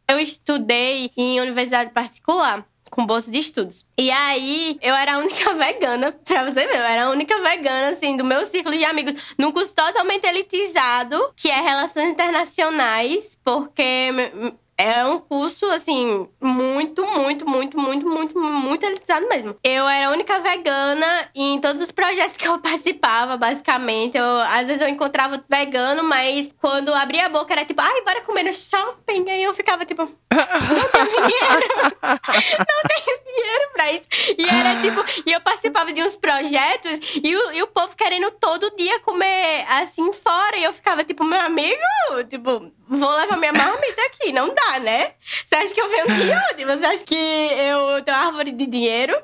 [0.08, 3.86] Eu estudei em universidade particular com bolsa de estudos.
[3.96, 7.90] E aí, eu era a única vegana, pra você ver, eu era a única vegana,
[7.90, 14.10] assim, do meu círculo de amigos, num curso totalmente elitizado, que é Relações Internacionais, porque
[14.80, 19.54] é um curso, assim, muito, muito, muito, muito, muito, muito elitizado mesmo.
[19.62, 24.16] Eu era a única vegana em todos os projetos que eu participava, basicamente.
[24.16, 28.22] Eu, às vezes eu encontrava vegano, mas quando abria a boca era tipo, ai, bora
[28.22, 29.28] comer no shopping.
[29.28, 31.96] Aí eu ficava tipo, não tenho dinheiro.
[32.00, 34.08] não tenho dinheiro pra isso.
[34.38, 38.30] E era tipo, e eu participava de uns projetos e o, e o povo querendo
[38.30, 40.56] todo dia comer assim fora.
[40.56, 41.82] E eu ficava tipo, meu amigo,
[42.30, 44.32] tipo, vou levar minha marmita aqui.
[44.32, 45.12] Não dá, né?
[45.44, 46.64] Você acha que eu venho aqui onde?
[46.64, 49.16] Você acha que eu tenho árvore de dinheiro?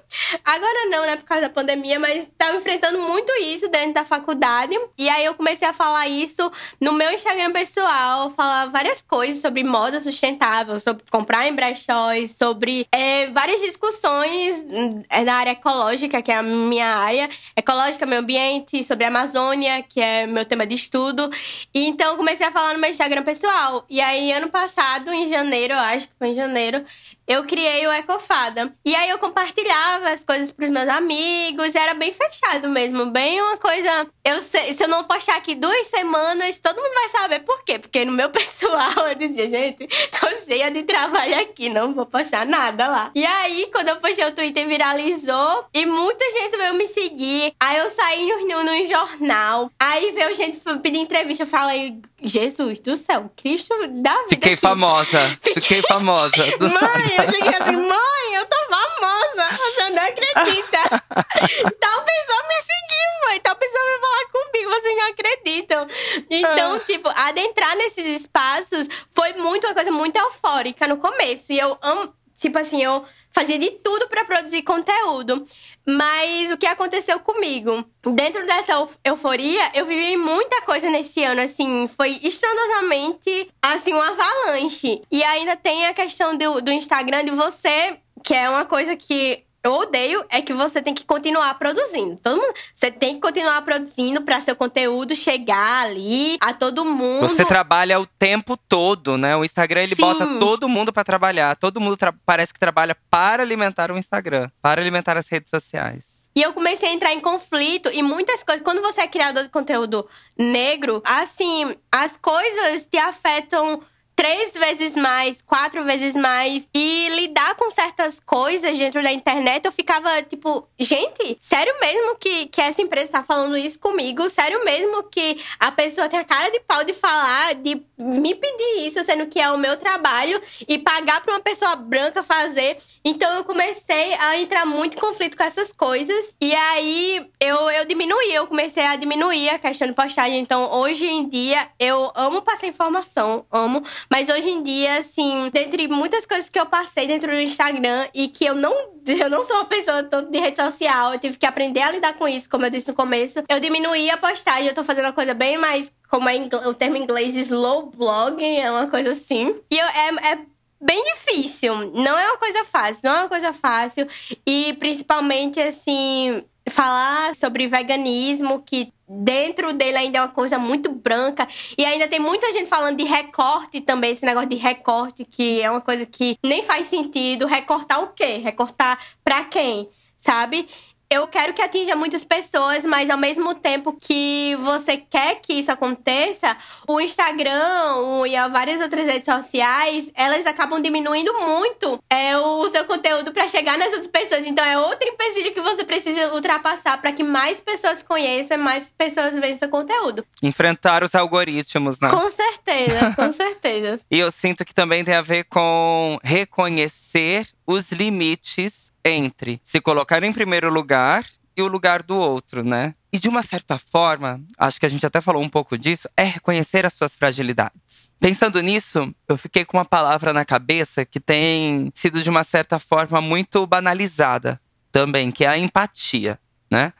[0.44, 1.16] Agora não, né?
[1.16, 4.78] Por causa da pandemia, mas tava enfrentando muito isso dentro da faculdade.
[4.96, 6.50] E aí eu comecei a falar isso
[6.80, 12.86] no meu Instagram pessoal, falar várias coisas sobre moda sustentável, sobre comprar em brechóis, sobre
[12.92, 14.64] é, várias discussões
[15.10, 19.82] é, na área ecológica, que é a minha área, ecológica, meio ambiente, sobre a Amazônia,
[19.82, 21.28] que é meu tema de estudo.
[21.74, 23.55] E então eu comecei a falar no meu Instagram pessoal.
[23.88, 26.84] E aí, ano passado, em janeiro, eu acho que foi em janeiro,
[27.26, 28.72] eu criei o Ecofada.
[28.84, 33.56] E aí eu compartilhava as coisas pros meus amigos, era bem fechado mesmo, bem uma
[33.56, 34.06] coisa.
[34.24, 37.78] Eu sei, se eu não postar aqui duas semanas, todo mundo vai saber por quê.
[37.78, 42.46] Porque no meu pessoal eu dizia, gente, tô cheia de trabalho aqui, não vou postar
[42.46, 43.10] nada lá.
[43.14, 47.52] E aí, quando eu postei o Twitter, viralizou e muita gente veio me seguir.
[47.60, 52.96] Aí eu saí no, no jornal, aí veio gente pedir entrevista, eu falei, Jesus do
[52.96, 54.28] céu, Cristo da vida.
[54.28, 54.60] Fiquei aqui.
[54.60, 55.38] famosa.
[55.40, 56.36] Fiquei famosa.
[56.60, 59.56] Mãe, eu cheguei assim, mãe, eu tô famosa.
[59.56, 60.78] Você não acredita.
[61.80, 63.40] Tal pessoa me seguiu, mãe.
[63.40, 65.88] Tal pessoa veio falar comigo, vocês não acreditam.
[66.30, 66.80] Então, Ah.
[66.80, 71.52] tipo, adentrar nesses espaços foi muito uma coisa muito eufórica no começo.
[71.52, 73.04] E eu amo, tipo assim, eu
[73.36, 75.44] fazia de tudo pra produzir conteúdo.
[75.86, 77.84] Mas o que aconteceu comigo?
[78.02, 84.00] Dentro dessa euf- euforia, eu vivi muita coisa nesse ano, assim, foi estrondosamente, assim, um
[84.00, 85.02] avalanche.
[85.12, 89.44] E ainda tem a questão do, do Instagram de você, que é uma coisa que
[89.66, 92.16] eu odeio, é que você tem que continuar produzindo.
[92.22, 97.28] Todo mundo, você tem que continuar produzindo pra seu conteúdo chegar ali a todo mundo.
[97.28, 99.36] Você trabalha o tempo todo, né?
[99.36, 100.02] O Instagram ele Sim.
[100.02, 101.56] bota todo mundo pra trabalhar.
[101.56, 106.24] Todo mundo tra- parece que trabalha para alimentar o Instagram, para alimentar as redes sociais.
[106.34, 108.62] E eu comecei a entrar em conflito e muitas coisas.
[108.62, 110.06] Quando você é criador de conteúdo
[110.38, 113.82] negro, assim, as coisas te afetam
[114.16, 116.66] três vezes mais, quatro vezes mais.
[116.74, 122.46] E lidar com certas coisas dentro da internet, eu ficava tipo, gente, sério mesmo que,
[122.46, 124.28] que essa empresa tá falando isso comigo?
[124.30, 128.86] Sério mesmo que a pessoa tem a cara de pau de falar, de me pedir
[128.86, 132.78] isso, sendo que é o meu trabalho, e pagar pra uma pessoa branca fazer?
[133.04, 136.34] Então eu comecei a entrar muito em conflito com essas coisas.
[136.40, 140.40] E aí eu, eu diminuí, eu comecei a diminuir a questão de postagem.
[140.40, 143.84] Então hoje em dia eu amo passar informação, amo.
[144.10, 148.28] Mas hoje em dia, assim, dentre muitas coisas que eu passei dentro do Instagram e
[148.28, 148.74] que eu não,
[149.06, 152.14] eu não sou uma pessoa tanto de rede social, eu tive que aprender a lidar
[152.14, 153.42] com isso, como eu disse no começo.
[153.48, 156.96] Eu diminuí a postagem, eu tô fazendo uma coisa bem mais, como é o termo
[156.96, 159.54] em inglês, slow blogging, é uma coisa assim.
[159.70, 160.38] E eu, é, é
[160.80, 161.92] bem difícil.
[161.92, 164.06] Não é uma coisa fácil, não é uma coisa fácil.
[164.46, 171.46] E principalmente, assim, falar sobre veganismo, que dentro dele ainda é uma coisa muito branca.
[171.76, 175.70] E ainda tem muita gente falando de recorte também, esse negócio de recorte, que é
[175.70, 177.46] uma coisa que nem faz sentido.
[177.46, 178.38] Recortar o quê?
[178.38, 179.88] Recortar pra quem?
[180.18, 180.68] Sabe?
[181.08, 185.70] Eu quero que atinja muitas pessoas, mas ao mesmo tempo que você quer que isso
[185.70, 186.56] aconteça,
[186.88, 192.84] o Instagram o- e várias outras redes sociais, elas acabam diminuindo muito é, o seu
[192.84, 194.44] conteúdo pra chegar nas outras pessoas.
[194.46, 199.34] Então é outro empecilho que você precisa ultrapassar pra que mais pessoas conheçam, mais pessoas
[199.38, 200.24] vejam seu conteúdo.
[200.42, 202.08] Enfrentar os algoritmos, né?
[202.10, 204.00] Com certeza, com certeza.
[204.10, 210.22] E eu sinto que também tem a ver com reconhecer os limites entre se colocar
[210.22, 211.24] em primeiro lugar
[211.56, 212.94] e o lugar do outro, né?
[213.12, 216.22] E de uma certa forma, acho que a gente até falou um pouco disso, é
[216.22, 218.12] reconhecer as suas fragilidades.
[218.20, 222.78] Pensando nisso, eu fiquei com uma palavra na cabeça que tem sido de uma certa
[222.78, 224.60] forma muito banalizada
[224.92, 226.38] também, que é a empatia,
[226.70, 226.92] né?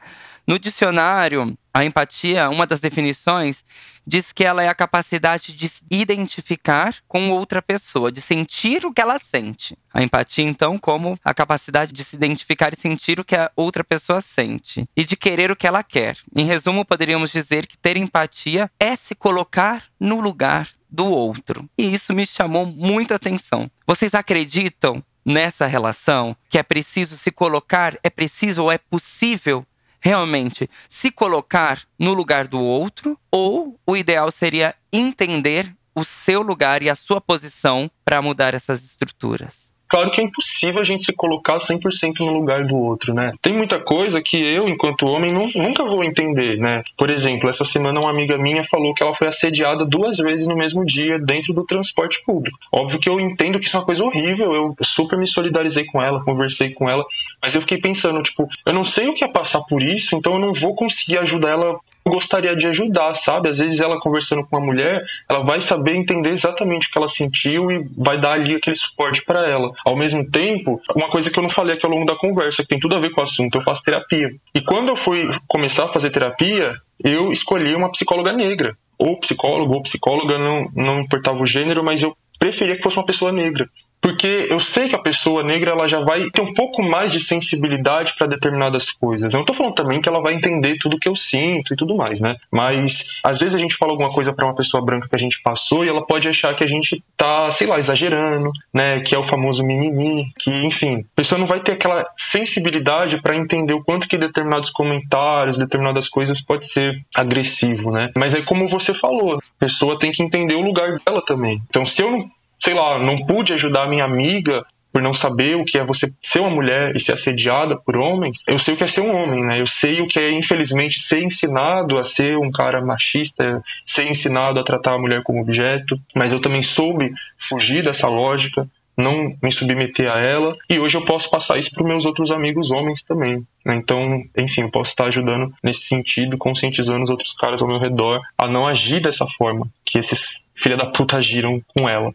[0.47, 3.63] No dicionário, a empatia, uma das definições,
[4.07, 8.93] diz que ela é a capacidade de se identificar com outra pessoa, de sentir o
[8.93, 9.77] que ela sente.
[9.93, 13.83] A empatia, então, como a capacidade de se identificar e sentir o que a outra
[13.83, 16.17] pessoa sente e de querer o que ela quer.
[16.33, 21.69] Em resumo, poderíamos dizer que ter empatia é se colocar no lugar do outro.
[21.77, 23.69] E isso me chamou muita atenção.
[23.85, 29.65] Vocês acreditam nessa relação que é preciso se colocar, é preciso ou é possível
[29.99, 33.19] realmente se colocar no lugar do outro?
[33.31, 38.83] Ou o ideal seria entender o seu lugar e a sua posição para mudar essas
[38.83, 39.76] estruturas?
[39.87, 43.33] Claro que é impossível a gente se colocar 100% no lugar do outro, né?
[43.41, 46.83] Tem muita coisa que eu, enquanto homem, não, nunca vou entender, né?
[46.97, 50.55] Por exemplo, essa semana uma amiga minha falou que ela foi assediada duas vezes no
[50.55, 52.57] mesmo dia dentro do transporte público.
[52.71, 56.01] Óbvio que eu entendo que isso é uma coisa horrível, eu super me solidarizei com
[56.01, 57.05] ela, conversei com ela,
[57.41, 60.33] mas eu fiquei pensando, tipo, eu não sei o que é passar por isso, então
[60.33, 63.49] eu não vou conseguir ajudar ela gostaria de ajudar, sabe?
[63.49, 67.07] Às vezes ela conversando com uma mulher, ela vai saber entender exatamente o que ela
[67.07, 69.71] sentiu e vai dar ali aquele suporte para ela.
[69.85, 72.69] Ao mesmo tempo, uma coisa que eu não falei aqui ao longo da conversa, que
[72.69, 74.29] tem tudo a ver com o assunto, eu faço terapia.
[74.53, 78.75] E quando eu fui começar a fazer terapia, eu escolhi uma psicóloga negra.
[78.97, 83.05] Ou psicólogo ou psicóloga, não, não importava o gênero, mas eu preferia que fosse uma
[83.05, 83.69] pessoa negra
[84.01, 87.19] porque eu sei que a pessoa negra ela já vai ter um pouco mais de
[87.19, 89.33] sensibilidade para determinadas coisas.
[89.33, 91.95] Eu não tô falando também que ela vai entender tudo que eu sinto e tudo
[91.95, 92.35] mais, né?
[92.51, 95.41] Mas às vezes a gente fala alguma coisa para uma pessoa branca que a gente
[95.41, 99.01] passou e ela pode achar que a gente tá, sei lá, exagerando, né?
[99.01, 103.35] Que é o famoso mimimi, que enfim, a pessoa não vai ter aquela sensibilidade para
[103.35, 108.11] entender o quanto que determinados comentários, determinadas coisas pode ser agressivo, né?
[108.17, 111.61] Mas é como você falou, a pessoa tem que entender o lugar dela também.
[111.69, 115.63] Então, se eu não sei lá, não pude ajudar minha amiga por não saber o
[115.63, 118.83] que é você ser uma mulher e ser assediada por homens, eu sei o que
[118.83, 119.61] é ser um homem, né?
[119.61, 124.59] Eu sei o que é, infelizmente, ser ensinado a ser um cara machista, ser ensinado
[124.59, 128.67] a tratar a mulher como objeto, mas eu também soube fugir dessa lógica,
[128.97, 132.71] não me submeter a ela, e hoje eu posso passar isso para meus outros amigos
[132.71, 133.45] homens também.
[133.63, 133.75] Né?
[133.75, 138.19] Então, enfim, eu posso estar ajudando nesse sentido, conscientizando os outros caras ao meu redor
[138.35, 142.11] a não agir dessa forma que esses filha da puta agiram com ela.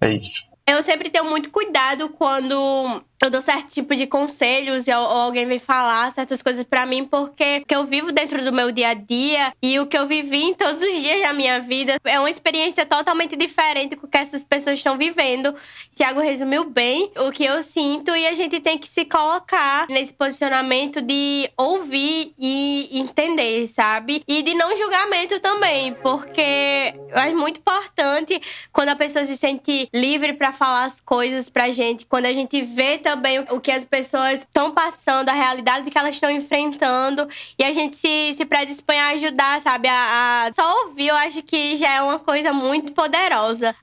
[0.00, 0.47] É isso.
[0.68, 5.58] Eu sempre tenho muito cuidado quando eu dou certo tipo de conselhos ou, alguém vem
[5.58, 9.52] falar certas coisas para mim porque, porque eu vivo dentro do meu dia a dia
[9.62, 12.86] e o que eu vivi em todos os dias da minha vida é uma experiência
[12.86, 15.54] totalmente diferente do que essas pessoas estão vivendo.
[15.94, 20.12] Tiago resumiu bem o que eu sinto e a gente tem que se colocar nesse
[20.12, 24.22] posicionamento de ouvir e entender, sabe?
[24.28, 28.40] E de não julgamento também, porque é muito importante
[28.72, 32.60] quando a pessoa se sente livre para falar as coisas pra gente, quando a gente
[32.60, 37.26] vê também o que as pessoas estão passando, a realidade que elas estão enfrentando.
[37.58, 39.88] E a gente se, se predispõe a ajudar, sabe?
[39.88, 43.74] A, a só ouvir, eu acho que já é uma coisa muito poderosa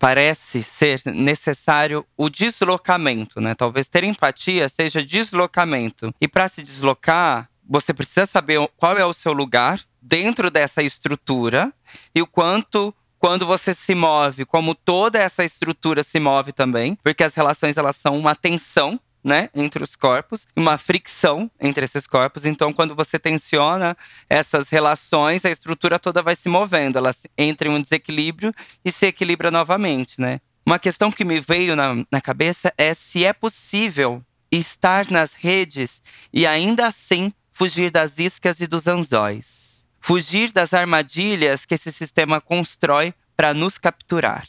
[0.00, 3.54] parece ser necessário o deslocamento, né?
[3.54, 6.10] Talvez ter empatia seja deslocamento.
[6.18, 11.70] E para se deslocar, você precisa saber qual é o seu lugar dentro dessa estrutura
[12.14, 17.22] e o quanto quando você se move, como toda essa estrutura se move também, porque
[17.22, 22.46] as relações elas são uma tensão né, entre os corpos, uma fricção entre esses corpos.
[22.46, 23.94] Então, quando você tensiona
[24.28, 29.04] essas relações, a estrutura toda vai se movendo, ela entra em um desequilíbrio e se
[29.04, 30.40] equilibra novamente, né?
[30.64, 36.02] Uma questão que me veio na, na cabeça é se é possível estar nas redes
[36.32, 42.40] e ainda assim fugir das iscas e dos anzóis fugir das armadilhas que esse sistema
[42.40, 44.44] constrói para nos capturar.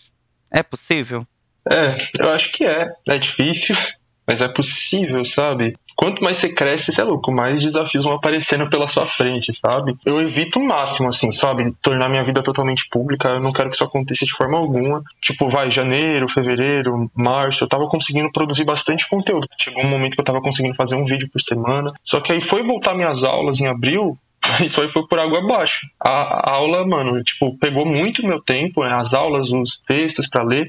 [0.49, 1.25] É possível?
[1.69, 2.91] É, eu acho que é.
[3.07, 3.75] É difícil,
[4.27, 5.75] mas é possível, sabe?
[5.95, 9.95] Quanto mais você cresce, você é louco, mais desafios vão aparecendo pela sua frente, sabe?
[10.05, 11.71] Eu evito o máximo, assim, sabe?
[11.81, 13.29] Tornar minha vida totalmente pública.
[13.29, 15.03] Eu não quero que isso aconteça de forma alguma.
[15.21, 19.47] Tipo, vai, janeiro, fevereiro, março, eu tava conseguindo produzir bastante conteúdo.
[19.59, 21.93] Chegou um momento que eu tava conseguindo fazer um vídeo por semana.
[22.03, 24.17] Só que aí foi voltar minhas aulas em abril,
[24.65, 25.79] isso aí foi por água abaixo.
[25.99, 30.43] A, a aula, mano, tipo, pegou muito meu tempo, né, as aulas, os textos para
[30.43, 30.67] ler.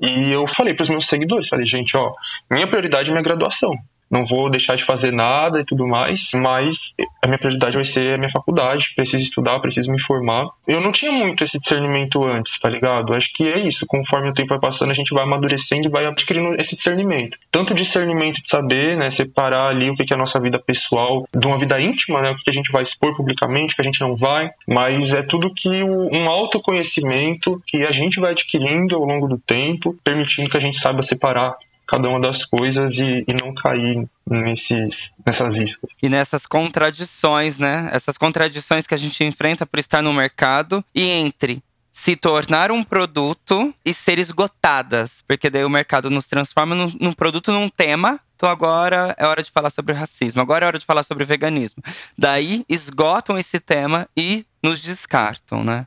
[0.00, 2.12] E eu falei para os meus seguidores, falei, gente, ó,
[2.50, 3.72] minha prioridade é minha graduação
[4.12, 8.14] não vou deixar de fazer nada e tudo mais, mas a minha prioridade vai ser
[8.14, 10.46] a minha faculdade, preciso estudar, preciso me formar.
[10.66, 13.14] Eu não tinha muito esse discernimento antes, tá ligado?
[13.14, 16.04] Acho que é isso, conforme o tempo vai passando, a gente vai amadurecendo e vai
[16.04, 17.38] adquirindo esse discernimento.
[17.50, 21.46] Tanto discernimento de saber, né, separar ali o que é a nossa vida pessoal de
[21.46, 24.00] uma vida íntima, né, o que a gente vai expor publicamente, o que a gente
[24.00, 29.26] não vai, mas é tudo que um autoconhecimento que a gente vai adquirindo ao longo
[29.26, 31.54] do tempo, permitindo que a gente saiba separar
[31.92, 35.90] cada uma das coisas e, e não cair nesses, nessas iscas.
[36.02, 37.90] E nessas contradições, né?
[37.92, 42.82] Essas contradições que a gente enfrenta por estar no mercado e entre se tornar um
[42.82, 48.18] produto e ser esgotadas, porque daí o mercado nos transforma num, num, produto, num tema.
[48.34, 51.82] Então agora é hora de falar sobre racismo, agora é hora de falar sobre veganismo.
[52.16, 55.86] Daí esgotam esse tema e nos descartam, né?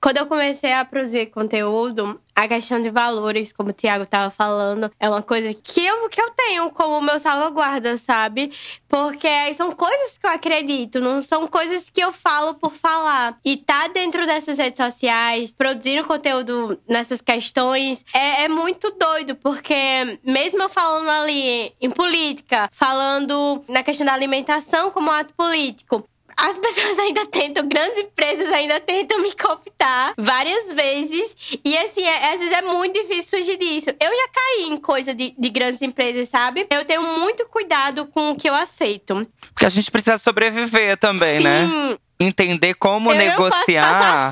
[0.00, 4.90] Quando eu comecei a produzir conteúdo, a questão de valores, como o Thiago estava falando,
[5.00, 8.52] é uma coisa que eu, que eu tenho como meu salvaguarda, sabe?
[8.86, 13.38] Porque são coisas que eu acredito, não são coisas que eu falo por falar.
[13.42, 20.20] E tá dentro dessas redes sociais, produzindo conteúdo nessas questões, é, é muito doido, porque
[20.22, 26.06] mesmo eu falando ali em política, falando na questão da alimentação como ato político,
[26.38, 31.34] as pessoas ainda tentam, grandes empresas ainda tentam me cooptar várias vezes.
[31.64, 33.90] E assim, é, às vezes é muito difícil fugir disso.
[33.90, 36.66] Eu já caí em coisa de, de grandes empresas, sabe?
[36.70, 39.26] Eu tenho muito cuidado com o que eu aceito.
[39.52, 41.66] Porque a gente precisa sobreviver também, né?
[41.66, 41.98] Sim.
[42.18, 44.30] Entender como eu negociar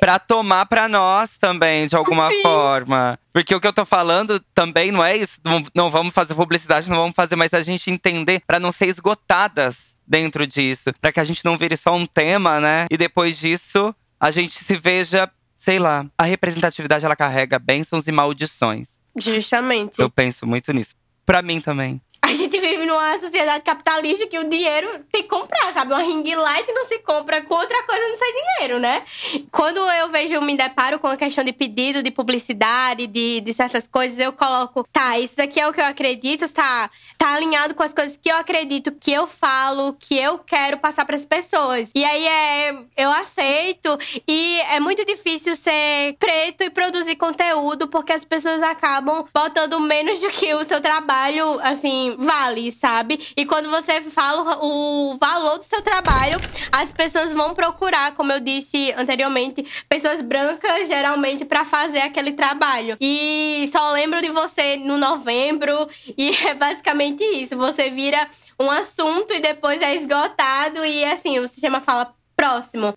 [0.00, 2.42] para tomar para nós também de alguma Sim.
[2.42, 3.18] forma.
[3.32, 6.88] Porque o que eu tô falando também não é isso, não, não vamos fazer publicidade,
[6.88, 11.20] não vamos fazer, mas a gente entender para não ser esgotadas dentro disso, para que
[11.20, 12.86] a gente não vire só um tema, né?
[12.90, 18.12] E depois disso a gente se veja, sei lá, a representatividade ela carrega bênçãos e
[18.12, 19.00] maldições.
[19.16, 19.98] Justamente.
[19.98, 20.94] Eu penso muito nisso.
[21.24, 22.00] Para mim também.
[22.22, 25.92] A gente vive numa sociedade capitalista que o dinheiro tem que comprar, sabe?
[25.92, 29.02] Uma ring light não se compra com outra coisa não sai dinheiro, né?
[29.50, 33.86] Quando eu vejo, me deparo com a questão de pedido, de publicidade, de, de certas
[33.86, 37.82] coisas, eu coloco, tá, isso daqui é o que eu acredito, tá, tá alinhado com
[37.82, 41.90] as coisas que eu acredito, que eu falo, que eu quero passar para as pessoas.
[41.94, 48.12] E aí é, eu aceito e é muito difícil ser preto e produzir conteúdo porque
[48.12, 53.18] as pessoas acabam botando menos do que o seu trabalho, assim, vale, sabe?
[53.36, 56.38] E quando você fala o valor do seu trabalho,
[56.70, 62.96] as pessoas vão procurar, como eu disse anteriormente, pessoas brancas geralmente para fazer aquele trabalho.
[63.00, 67.56] E só lembro de você no novembro e é basicamente isso.
[67.56, 72.94] Você vira um assunto e depois é esgotado e assim, o sistema fala próximo.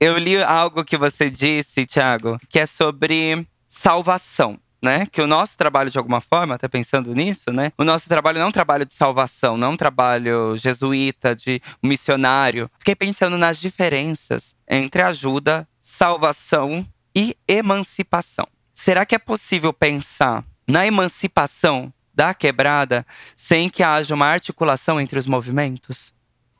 [0.00, 5.06] Eu li algo que você disse, Thiago, que é sobre salvação né?
[5.06, 7.72] Que o nosso trabalho, de alguma forma, até pensando nisso, né?
[7.76, 11.60] O nosso trabalho não é um trabalho de salvação, não é um trabalho jesuíta, de
[11.82, 12.70] missionário.
[12.78, 18.46] Fiquei pensando nas diferenças entre ajuda, salvação e emancipação.
[18.72, 25.18] Será que é possível pensar na emancipação da quebrada sem que haja uma articulação entre
[25.18, 26.12] os movimentos?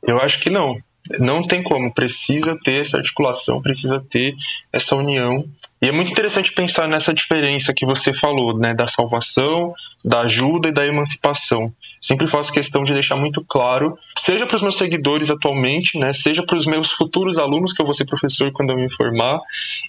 [0.03, 0.81] Eu acho que não.
[1.17, 1.93] Não tem como.
[1.93, 4.35] Precisa ter essa articulação, precisa ter
[4.71, 5.45] essa união
[5.81, 9.73] e é muito interessante pensar nessa diferença que você falou, né, da salvação,
[10.03, 11.71] da ajuda e da emancipação.
[12.01, 16.43] Sempre faço questão de deixar muito claro, seja para os meus seguidores atualmente, né, seja
[16.43, 19.39] para os meus futuros alunos, que eu vou ser professor quando eu me formar.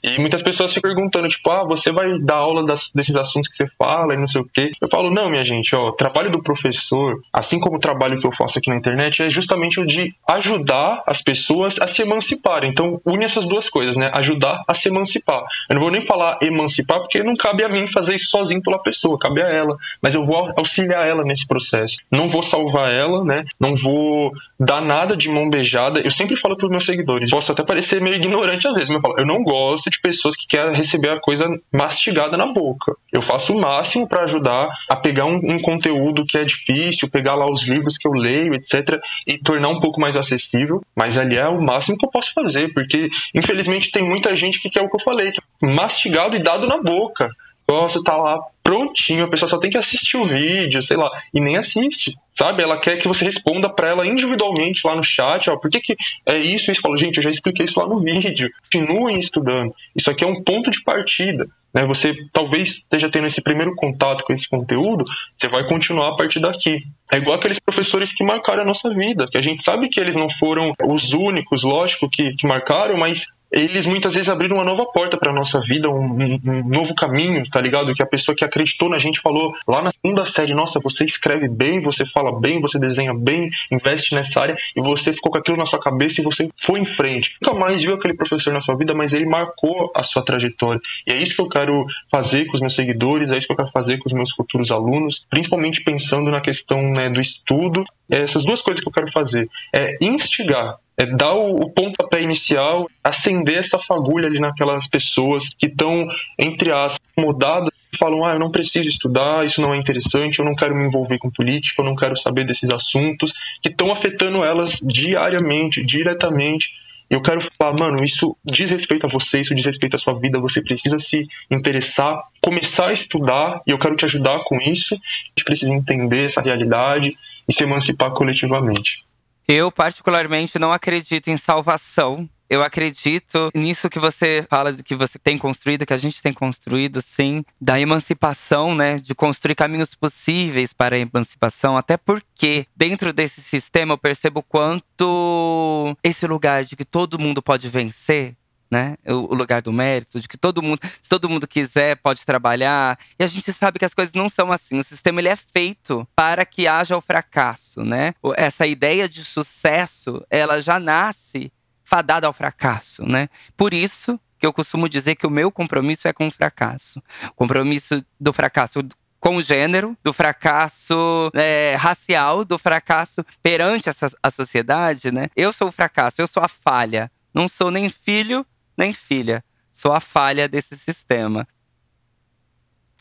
[0.03, 3.57] E muitas pessoas ficam perguntando, tipo, ah, você vai dar aula das, desses assuntos que
[3.57, 4.71] você fala e não sei o quê.
[4.81, 8.27] Eu falo, não, minha gente, ó, o trabalho do professor, assim como o trabalho que
[8.27, 12.71] eu faço aqui na internet, é justamente o de ajudar as pessoas a se emanciparem.
[12.71, 15.43] Então, une essas duas coisas, né, ajudar a se emancipar.
[15.69, 18.79] Eu não vou nem falar emancipar, porque não cabe a mim fazer isso sozinho pela
[18.79, 19.77] pessoa, cabe a ela.
[20.03, 21.99] Mas eu vou auxiliar ela nesse processo.
[22.11, 23.44] Não vou salvar ela, né?
[23.59, 26.01] Não vou dar nada de mão beijada.
[26.01, 28.96] Eu sempre falo para os meus seguidores, posso até parecer meio ignorante às vezes, mas
[28.96, 32.94] eu falo, eu não gosto de pessoas que querem receber a coisa mastigada na boca.
[33.12, 37.34] Eu faço o máximo para ajudar a pegar um, um conteúdo que é difícil, pegar
[37.34, 40.82] lá os livros que eu leio, etc, e tornar um pouco mais acessível.
[40.94, 44.70] Mas ali é o máximo que eu posso fazer, porque infelizmente tem muita gente que
[44.70, 47.30] quer o que eu falei, que mastigado e dado na boca.
[47.71, 51.41] Negócio tá lá prontinho, a pessoa só tem que assistir o vídeo, sei lá, e
[51.41, 52.62] nem assiste, sabe?
[52.64, 55.97] Ela quer que você responda para ela individualmente lá no chat, ó, por que, que
[56.27, 56.71] é isso?
[56.71, 58.49] Isso fala, gente, eu já expliquei isso lá no vídeo.
[58.64, 59.73] Continuem estudando.
[59.95, 61.47] Isso aqui é um ponto de partida.
[61.73, 61.85] Né?
[61.85, 65.05] Você talvez esteja tendo esse primeiro contato com esse conteúdo,
[65.37, 66.83] você vai continuar a partir daqui.
[67.12, 70.16] É igual aqueles professores que marcaram a nossa vida, que a gente sabe que eles
[70.16, 74.86] não foram os únicos, lógico, que, que marcaram, mas eles muitas vezes abriram uma nova
[74.86, 77.92] porta para nossa vida, um, um, um, novo caminho, tá ligado?
[77.94, 81.48] Que a pessoa que acreditou na gente falou lá na segunda série: Nossa, você escreve
[81.48, 85.57] bem, você fala bem, você desenha bem, investe nessa área, e você ficou com aquilo
[85.57, 87.36] na sua cabeça e você foi em frente.
[87.42, 90.80] Nunca mais viu aquele professor na sua vida, mas ele marcou a sua trajetória.
[91.07, 93.57] E é isso que eu quero fazer com os meus seguidores, é isso que eu
[93.57, 97.84] quero fazer com os meus futuros alunos, principalmente pensando na questão né, do estudo.
[98.09, 102.86] Essas duas coisas que eu quero fazer é instigar é dar o, o pontapé inicial,
[103.03, 106.07] acender essa fagulha ali naquelas pessoas que estão,
[106.38, 110.55] entre as mudadas, falam: ah, eu não preciso estudar, isso não é interessante, eu não
[110.55, 113.32] quero me envolver com política, eu não quero saber desses assuntos,
[113.62, 116.68] que estão afetando elas diariamente, diretamente.
[117.09, 120.38] Eu quero falar, mano, isso diz respeito a você, isso diz respeito à sua vida,
[120.38, 124.94] você precisa se interessar, começar a estudar, e eu quero te ajudar com isso.
[124.94, 124.98] A
[125.30, 127.16] gente precisa entender essa realidade
[127.48, 129.10] e se emancipar coletivamente.
[129.51, 135.38] Eu, particularmente, não acredito em salvação Eu acredito nisso que você fala, que você tem
[135.38, 138.96] construído, que a gente tem construído, sim, da emancipação, né?
[138.96, 145.96] De construir caminhos possíveis para a emancipação, até porque dentro desse sistema eu percebo quanto
[146.03, 148.34] esse lugar de que todo mundo pode vencer
[148.71, 148.97] né?
[149.07, 152.99] O, lugar do mérito, de que todo mundo, se todo mundo quiser, pode trabalhar.
[153.18, 154.79] E a gente sabe que as coisas não são assim.
[154.79, 158.14] O sistema ele é feito para que haja o fracasso, né?
[158.37, 161.53] Essa ideia de sucesso, ela já nasce
[161.85, 163.29] fadada ao fracasso, né?
[163.57, 167.03] Por isso que eu costumo dizer que o meu compromisso é com o fracasso.
[167.29, 168.83] O compromisso do fracasso
[169.18, 175.29] com o gênero, do fracasso é, racial, do fracasso perante essa, a sociedade, né?
[175.37, 177.11] Eu sou o fracasso, eu sou a falha.
[177.35, 178.47] Não sou nem filho
[178.81, 179.45] nem filha.
[179.72, 181.47] Sou a falha desse sistema.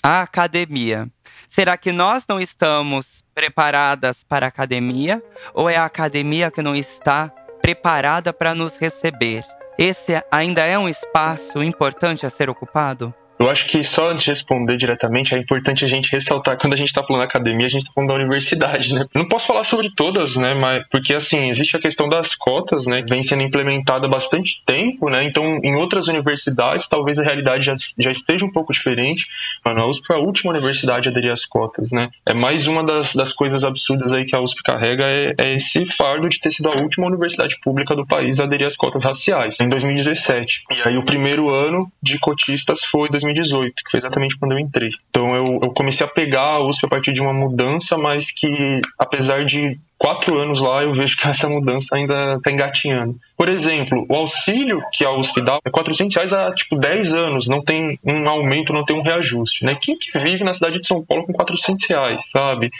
[0.03, 1.09] A academia.
[1.47, 5.23] Será que nós não estamos preparadas para a academia?
[5.53, 7.29] Ou é a academia que não está
[7.61, 9.43] preparada para nos receber?
[9.77, 13.13] Esse ainda é um espaço importante a ser ocupado?
[13.39, 16.75] Eu acho que só antes de responder diretamente, é importante a gente ressaltar, quando a
[16.75, 19.05] gente está falando da academia, a gente está falando da universidade, né?
[19.15, 20.53] Não posso falar sobre todas, né?
[20.53, 23.01] Mas, porque, assim, existe a questão das cotas, né?
[23.07, 25.23] Vem sendo implementada há bastante tempo, né?
[25.23, 29.25] Então, em outras universidades, talvez a realidade já, já esteja um pouco diferente.
[29.63, 32.09] Mas a USP foi a última universidade a aderir às cotas, né?
[32.25, 35.85] É mais uma das, das coisas absurdas aí que a USP carrega, é, é esse
[35.85, 39.57] fardo de ter sido a última universidade pública do país a aderir às cotas raciais,
[39.61, 40.63] em 2017.
[40.71, 43.28] E aí, o primeiro ano de cotistas foi 2017.
[43.33, 44.91] 2018, que foi exatamente quando eu entrei.
[45.09, 48.81] Então eu, eu comecei a pegar a USP a partir de uma mudança, mas que
[48.97, 53.19] apesar de quatro anos lá, eu vejo que essa mudança ainda está engatinhando.
[53.37, 57.47] Por exemplo, o auxílio que a USP dá é 400 reais há, tipo, 10 anos,
[57.47, 59.77] não tem um aumento, não tem um reajuste, né?
[59.79, 62.71] Quem que vive na cidade de São Paulo com 400 reais, sabe?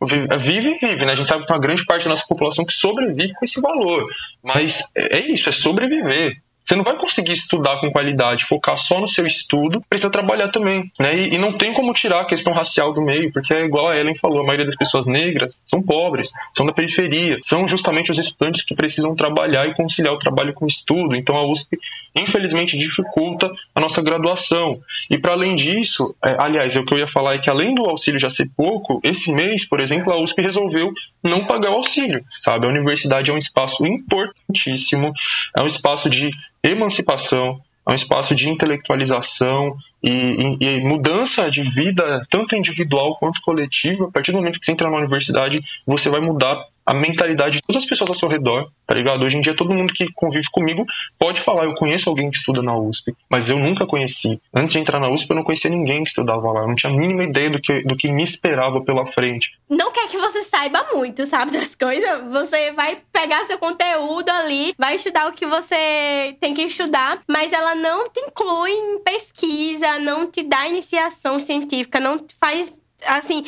[0.00, 1.12] Vive e vive, né?
[1.12, 4.08] A gente sabe que uma grande parte da nossa população que sobrevive com esse valor.
[4.44, 6.36] Mas é, é isso, é sobreviver.
[6.68, 10.92] Você não vai conseguir estudar com qualidade, focar só no seu estudo, precisa trabalhar também,
[11.00, 11.16] né?
[11.16, 13.96] E, e, não tem como tirar a questão racial do meio, porque é igual a
[13.96, 18.18] Ellen falou, a maioria das pessoas negras são pobres, são da periferia, são justamente os
[18.18, 21.16] estudantes que precisam trabalhar e conciliar o trabalho com o estudo.
[21.16, 21.78] Então a USP,
[22.14, 24.78] infelizmente, dificulta a nossa graduação.
[25.10, 27.86] E para além disso, é, aliás, o que eu ia falar é que além do
[27.86, 30.92] auxílio já ser pouco, esse mês, por exemplo, a USP resolveu
[31.22, 32.66] não pagar o auxílio, sabe?
[32.66, 35.12] A universidade é um espaço importantíssimo,
[35.56, 36.30] é um espaço de
[36.62, 44.06] emancipação, é um espaço de intelectualização e, e, mudança de vida, tanto individual quanto coletiva.
[44.06, 47.62] A partir do momento que você entra na universidade, você vai mudar a mentalidade de
[47.62, 49.22] todas as pessoas ao seu redor, tá ligado?
[49.22, 50.86] Hoje em dia, todo mundo que convive comigo
[51.18, 54.40] pode falar: eu conheço alguém que estuda na USP, mas eu nunca conheci.
[54.54, 56.62] Antes de entrar na USP, eu não conhecia ninguém que estudava lá.
[56.62, 59.50] Eu não tinha a mínima ideia do que, do que me esperava pela frente.
[59.68, 62.24] Não quer que você saiba muito, sabe, das coisas.
[62.30, 67.52] Você vai pegar seu conteúdo ali, vai estudar o que você tem que estudar, mas
[67.52, 72.72] ela não te inclui em pesquisa, não te dá iniciação científica, não te faz,
[73.06, 73.44] assim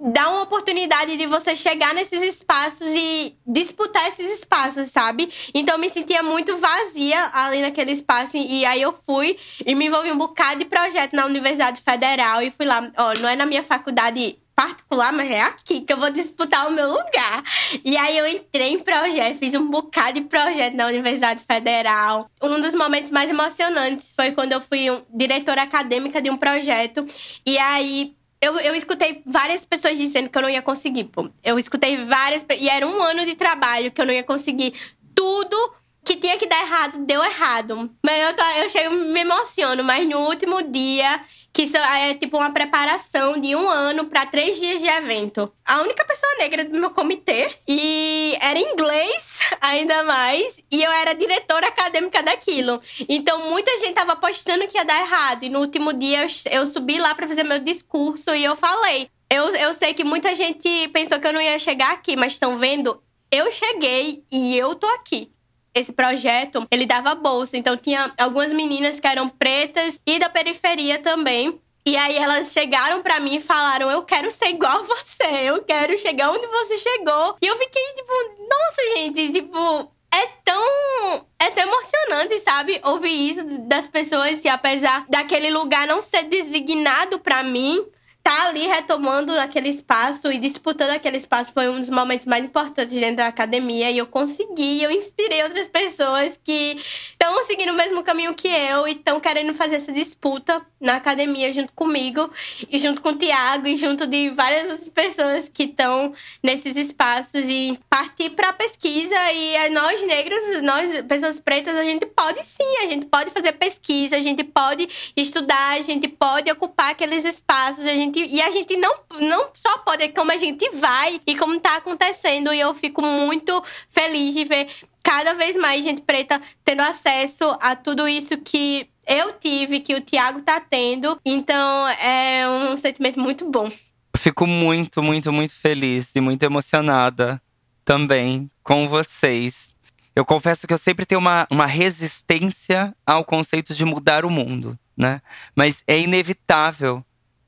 [0.00, 5.30] dá uma oportunidade de você chegar nesses espaços e disputar esses espaços, sabe?
[5.54, 9.86] Então eu me sentia muito vazia ali naquele espaço e aí eu fui e me
[9.86, 13.46] envolvi um bocado de projeto na Universidade Federal e fui lá, ó, não é na
[13.46, 17.44] minha faculdade particular, mas é aqui que eu vou disputar o meu lugar.
[17.84, 22.30] E aí eu entrei em projeto, fiz um bocado de projeto na Universidade Federal.
[22.42, 27.04] Um dos momentos mais emocionantes foi quando eu fui um, diretora acadêmica de um projeto.
[27.44, 31.28] E aí eu, eu escutei várias pessoas dizendo que eu não ia conseguir, pô.
[31.44, 32.44] Eu escutei várias.
[32.58, 34.72] E era um ano de trabalho que eu não ia conseguir.
[35.14, 35.74] Tudo
[36.06, 37.90] que tinha que dar errado, deu errado.
[38.02, 41.20] Mas eu, tô, eu chego, me emociono, mas no último dia
[41.56, 45.50] que isso é tipo uma preparação de um ano para três dias de evento.
[45.64, 51.14] A única pessoa negra do meu comitê e era inglês ainda mais e eu era
[51.14, 52.78] diretora acadêmica daquilo.
[53.08, 56.66] Então muita gente tava apostando que ia dar errado e no último dia eu, eu
[56.66, 59.08] subi lá para fazer meu discurso e eu falei.
[59.30, 62.58] Eu, eu sei que muita gente pensou que eu não ia chegar aqui, mas estão
[62.58, 63.02] vendo?
[63.30, 65.32] Eu cheguei e eu tô aqui
[65.76, 67.56] esse projeto, ele dava bolsa.
[67.56, 71.60] Então tinha algumas meninas que eram pretas e da periferia também.
[71.84, 75.62] E aí elas chegaram para mim e falaram: "Eu quero ser igual a você, eu
[75.62, 77.36] quero chegar onde você chegou".
[77.40, 78.12] E eu fiquei tipo,
[78.48, 82.80] nossa, gente, tipo, é tão é tão emocionante, sabe?
[82.84, 87.84] Ouvir isso das pessoas e apesar daquele lugar não ser designado para mim,
[88.26, 92.98] tá ali retomando aquele espaço e disputando aquele espaço foi um dos momentos mais importantes
[92.98, 96.76] dentro da academia e eu consegui, eu inspirei outras pessoas que
[97.12, 101.52] estão seguindo o mesmo caminho que eu e estão querendo fazer essa disputa na academia
[101.52, 102.28] junto comigo
[102.68, 106.12] e junto com o Tiago e junto de várias pessoas que estão
[106.42, 112.44] nesses espaços e partir para pesquisa e nós negros, nós pessoas pretas, a gente pode
[112.44, 117.24] sim, a gente pode fazer pesquisa, a gente pode estudar, a gente pode ocupar aqueles
[117.24, 121.20] espaços, a gente e a gente não não só pode, é como a gente vai
[121.26, 124.68] e como tá acontecendo e eu fico muito feliz de ver
[125.02, 130.00] cada vez mais gente preta tendo acesso a tudo isso que eu tive, que o
[130.00, 131.18] Tiago tá tendo.
[131.24, 133.68] Então é um sentimento muito bom.
[134.16, 137.40] Fico muito, muito, muito feliz e muito emocionada
[137.84, 139.74] também com vocês.
[140.14, 144.76] Eu confesso que eu sempre tenho uma, uma resistência ao conceito de mudar o mundo,
[144.96, 145.20] né?
[145.54, 147.04] Mas é inevitável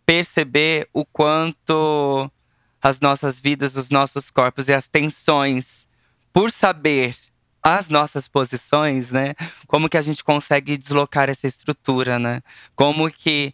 [0.09, 2.31] perceber o quanto
[2.81, 5.87] as nossas vidas, os nossos corpos e as tensões,
[6.33, 7.15] por saber
[7.63, 9.35] as nossas posições, né?
[9.67, 12.41] Como que a gente consegue deslocar essa estrutura, né?
[12.75, 13.53] Como que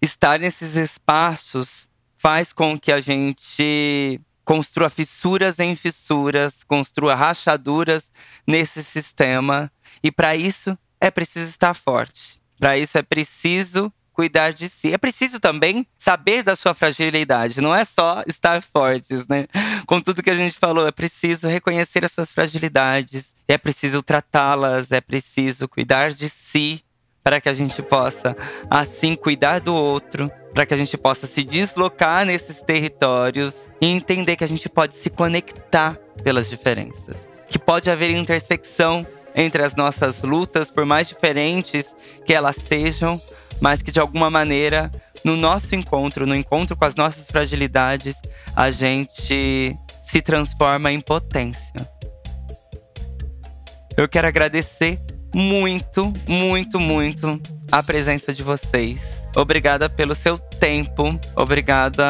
[0.00, 8.10] estar nesses espaços faz com que a gente construa fissuras em fissuras, construa rachaduras
[8.44, 9.70] nesse sistema.
[10.02, 12.40] E para isso é preciso estar forte.
[12.58, 14.92] Para isso é preciso cuidar de si.
[14.92, 19.46] É preciso também saber da sua fragilidade, não é só estar fortes, né?
[19.86, 24.92] Com tudo que a gente falou, é preciso reconhecer as suas fragilidades, é preciso tratá-las,
[24.92, 26.82] é preciso cuidar de si
[27.22, 28.36] para que a gente possa
[28.68, 34.36] assim cuidar do outro, para que a gente possa se deslocar nesses territórios e entender
[34.36, 40.22] que a gente pode se conectar pelas diferenças, que pode haver intersecção entre as nossas
[40.22, 41.96] lutas, por mais diferentes
[42.26, 43.20] que elas sejam,
[43.62, 44.90] mas que de alguma maneira,
[45.22, 48.20] no nosso encontro, no encontro com as nossas fragilidades,
[48.56, 51.88] a gente se transforma em potência.
[53.96, 54.98] Eu quero agradecer
[55.32, 57.40] muito, muito, muito
[57.70, 59.22] a presença de vocês.
[59.36, 62.04] Obrigada pelo seu tempo, obrigada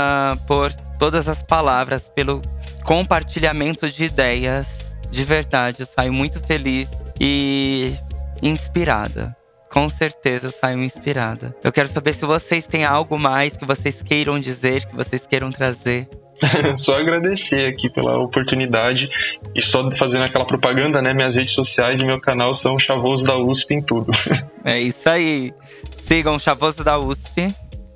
[0.48, 2.40] por todas as palavras, pelo
[2.82, 4.96] compartilhamento de ideias.
[5.10, 6.88] De verdade, eu saio muito feliz
[7.20, 7.94] e
[8.42, 9.36] inspirada
[9.72, 11.56] com certeza eu saio inspirada.
[11.64, 15.50] Eu quero saber se vocês têm algo mais que vocês queiram dizer, que vocês queiram
[15.50, 16.08] trazer.
[16.76, 19.08] só agradecer aqui pela oportunidade
[19.54, 21.14] e só fazendo aquela propaganda, né?
[21.14, 24.12] Minhas redes sociais e meu canal são Chavoso da USP em tudo.
[24.64, 25.52] É isso aí.
[25.92, 27.52] Sigam Chavoso da USP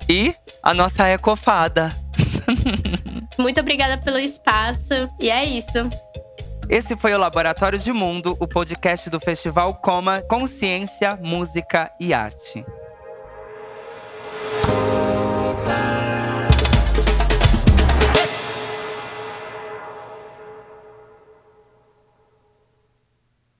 [0.09, 1.95] e a nossa ecofada.
[3.39, 5.89] Muito obrigada pelo espaço e é isso.
[6.69, 12.65] Esse foi o Laboratório de Mundo, o podcast do Festival Coma Consciência, Música e Arte.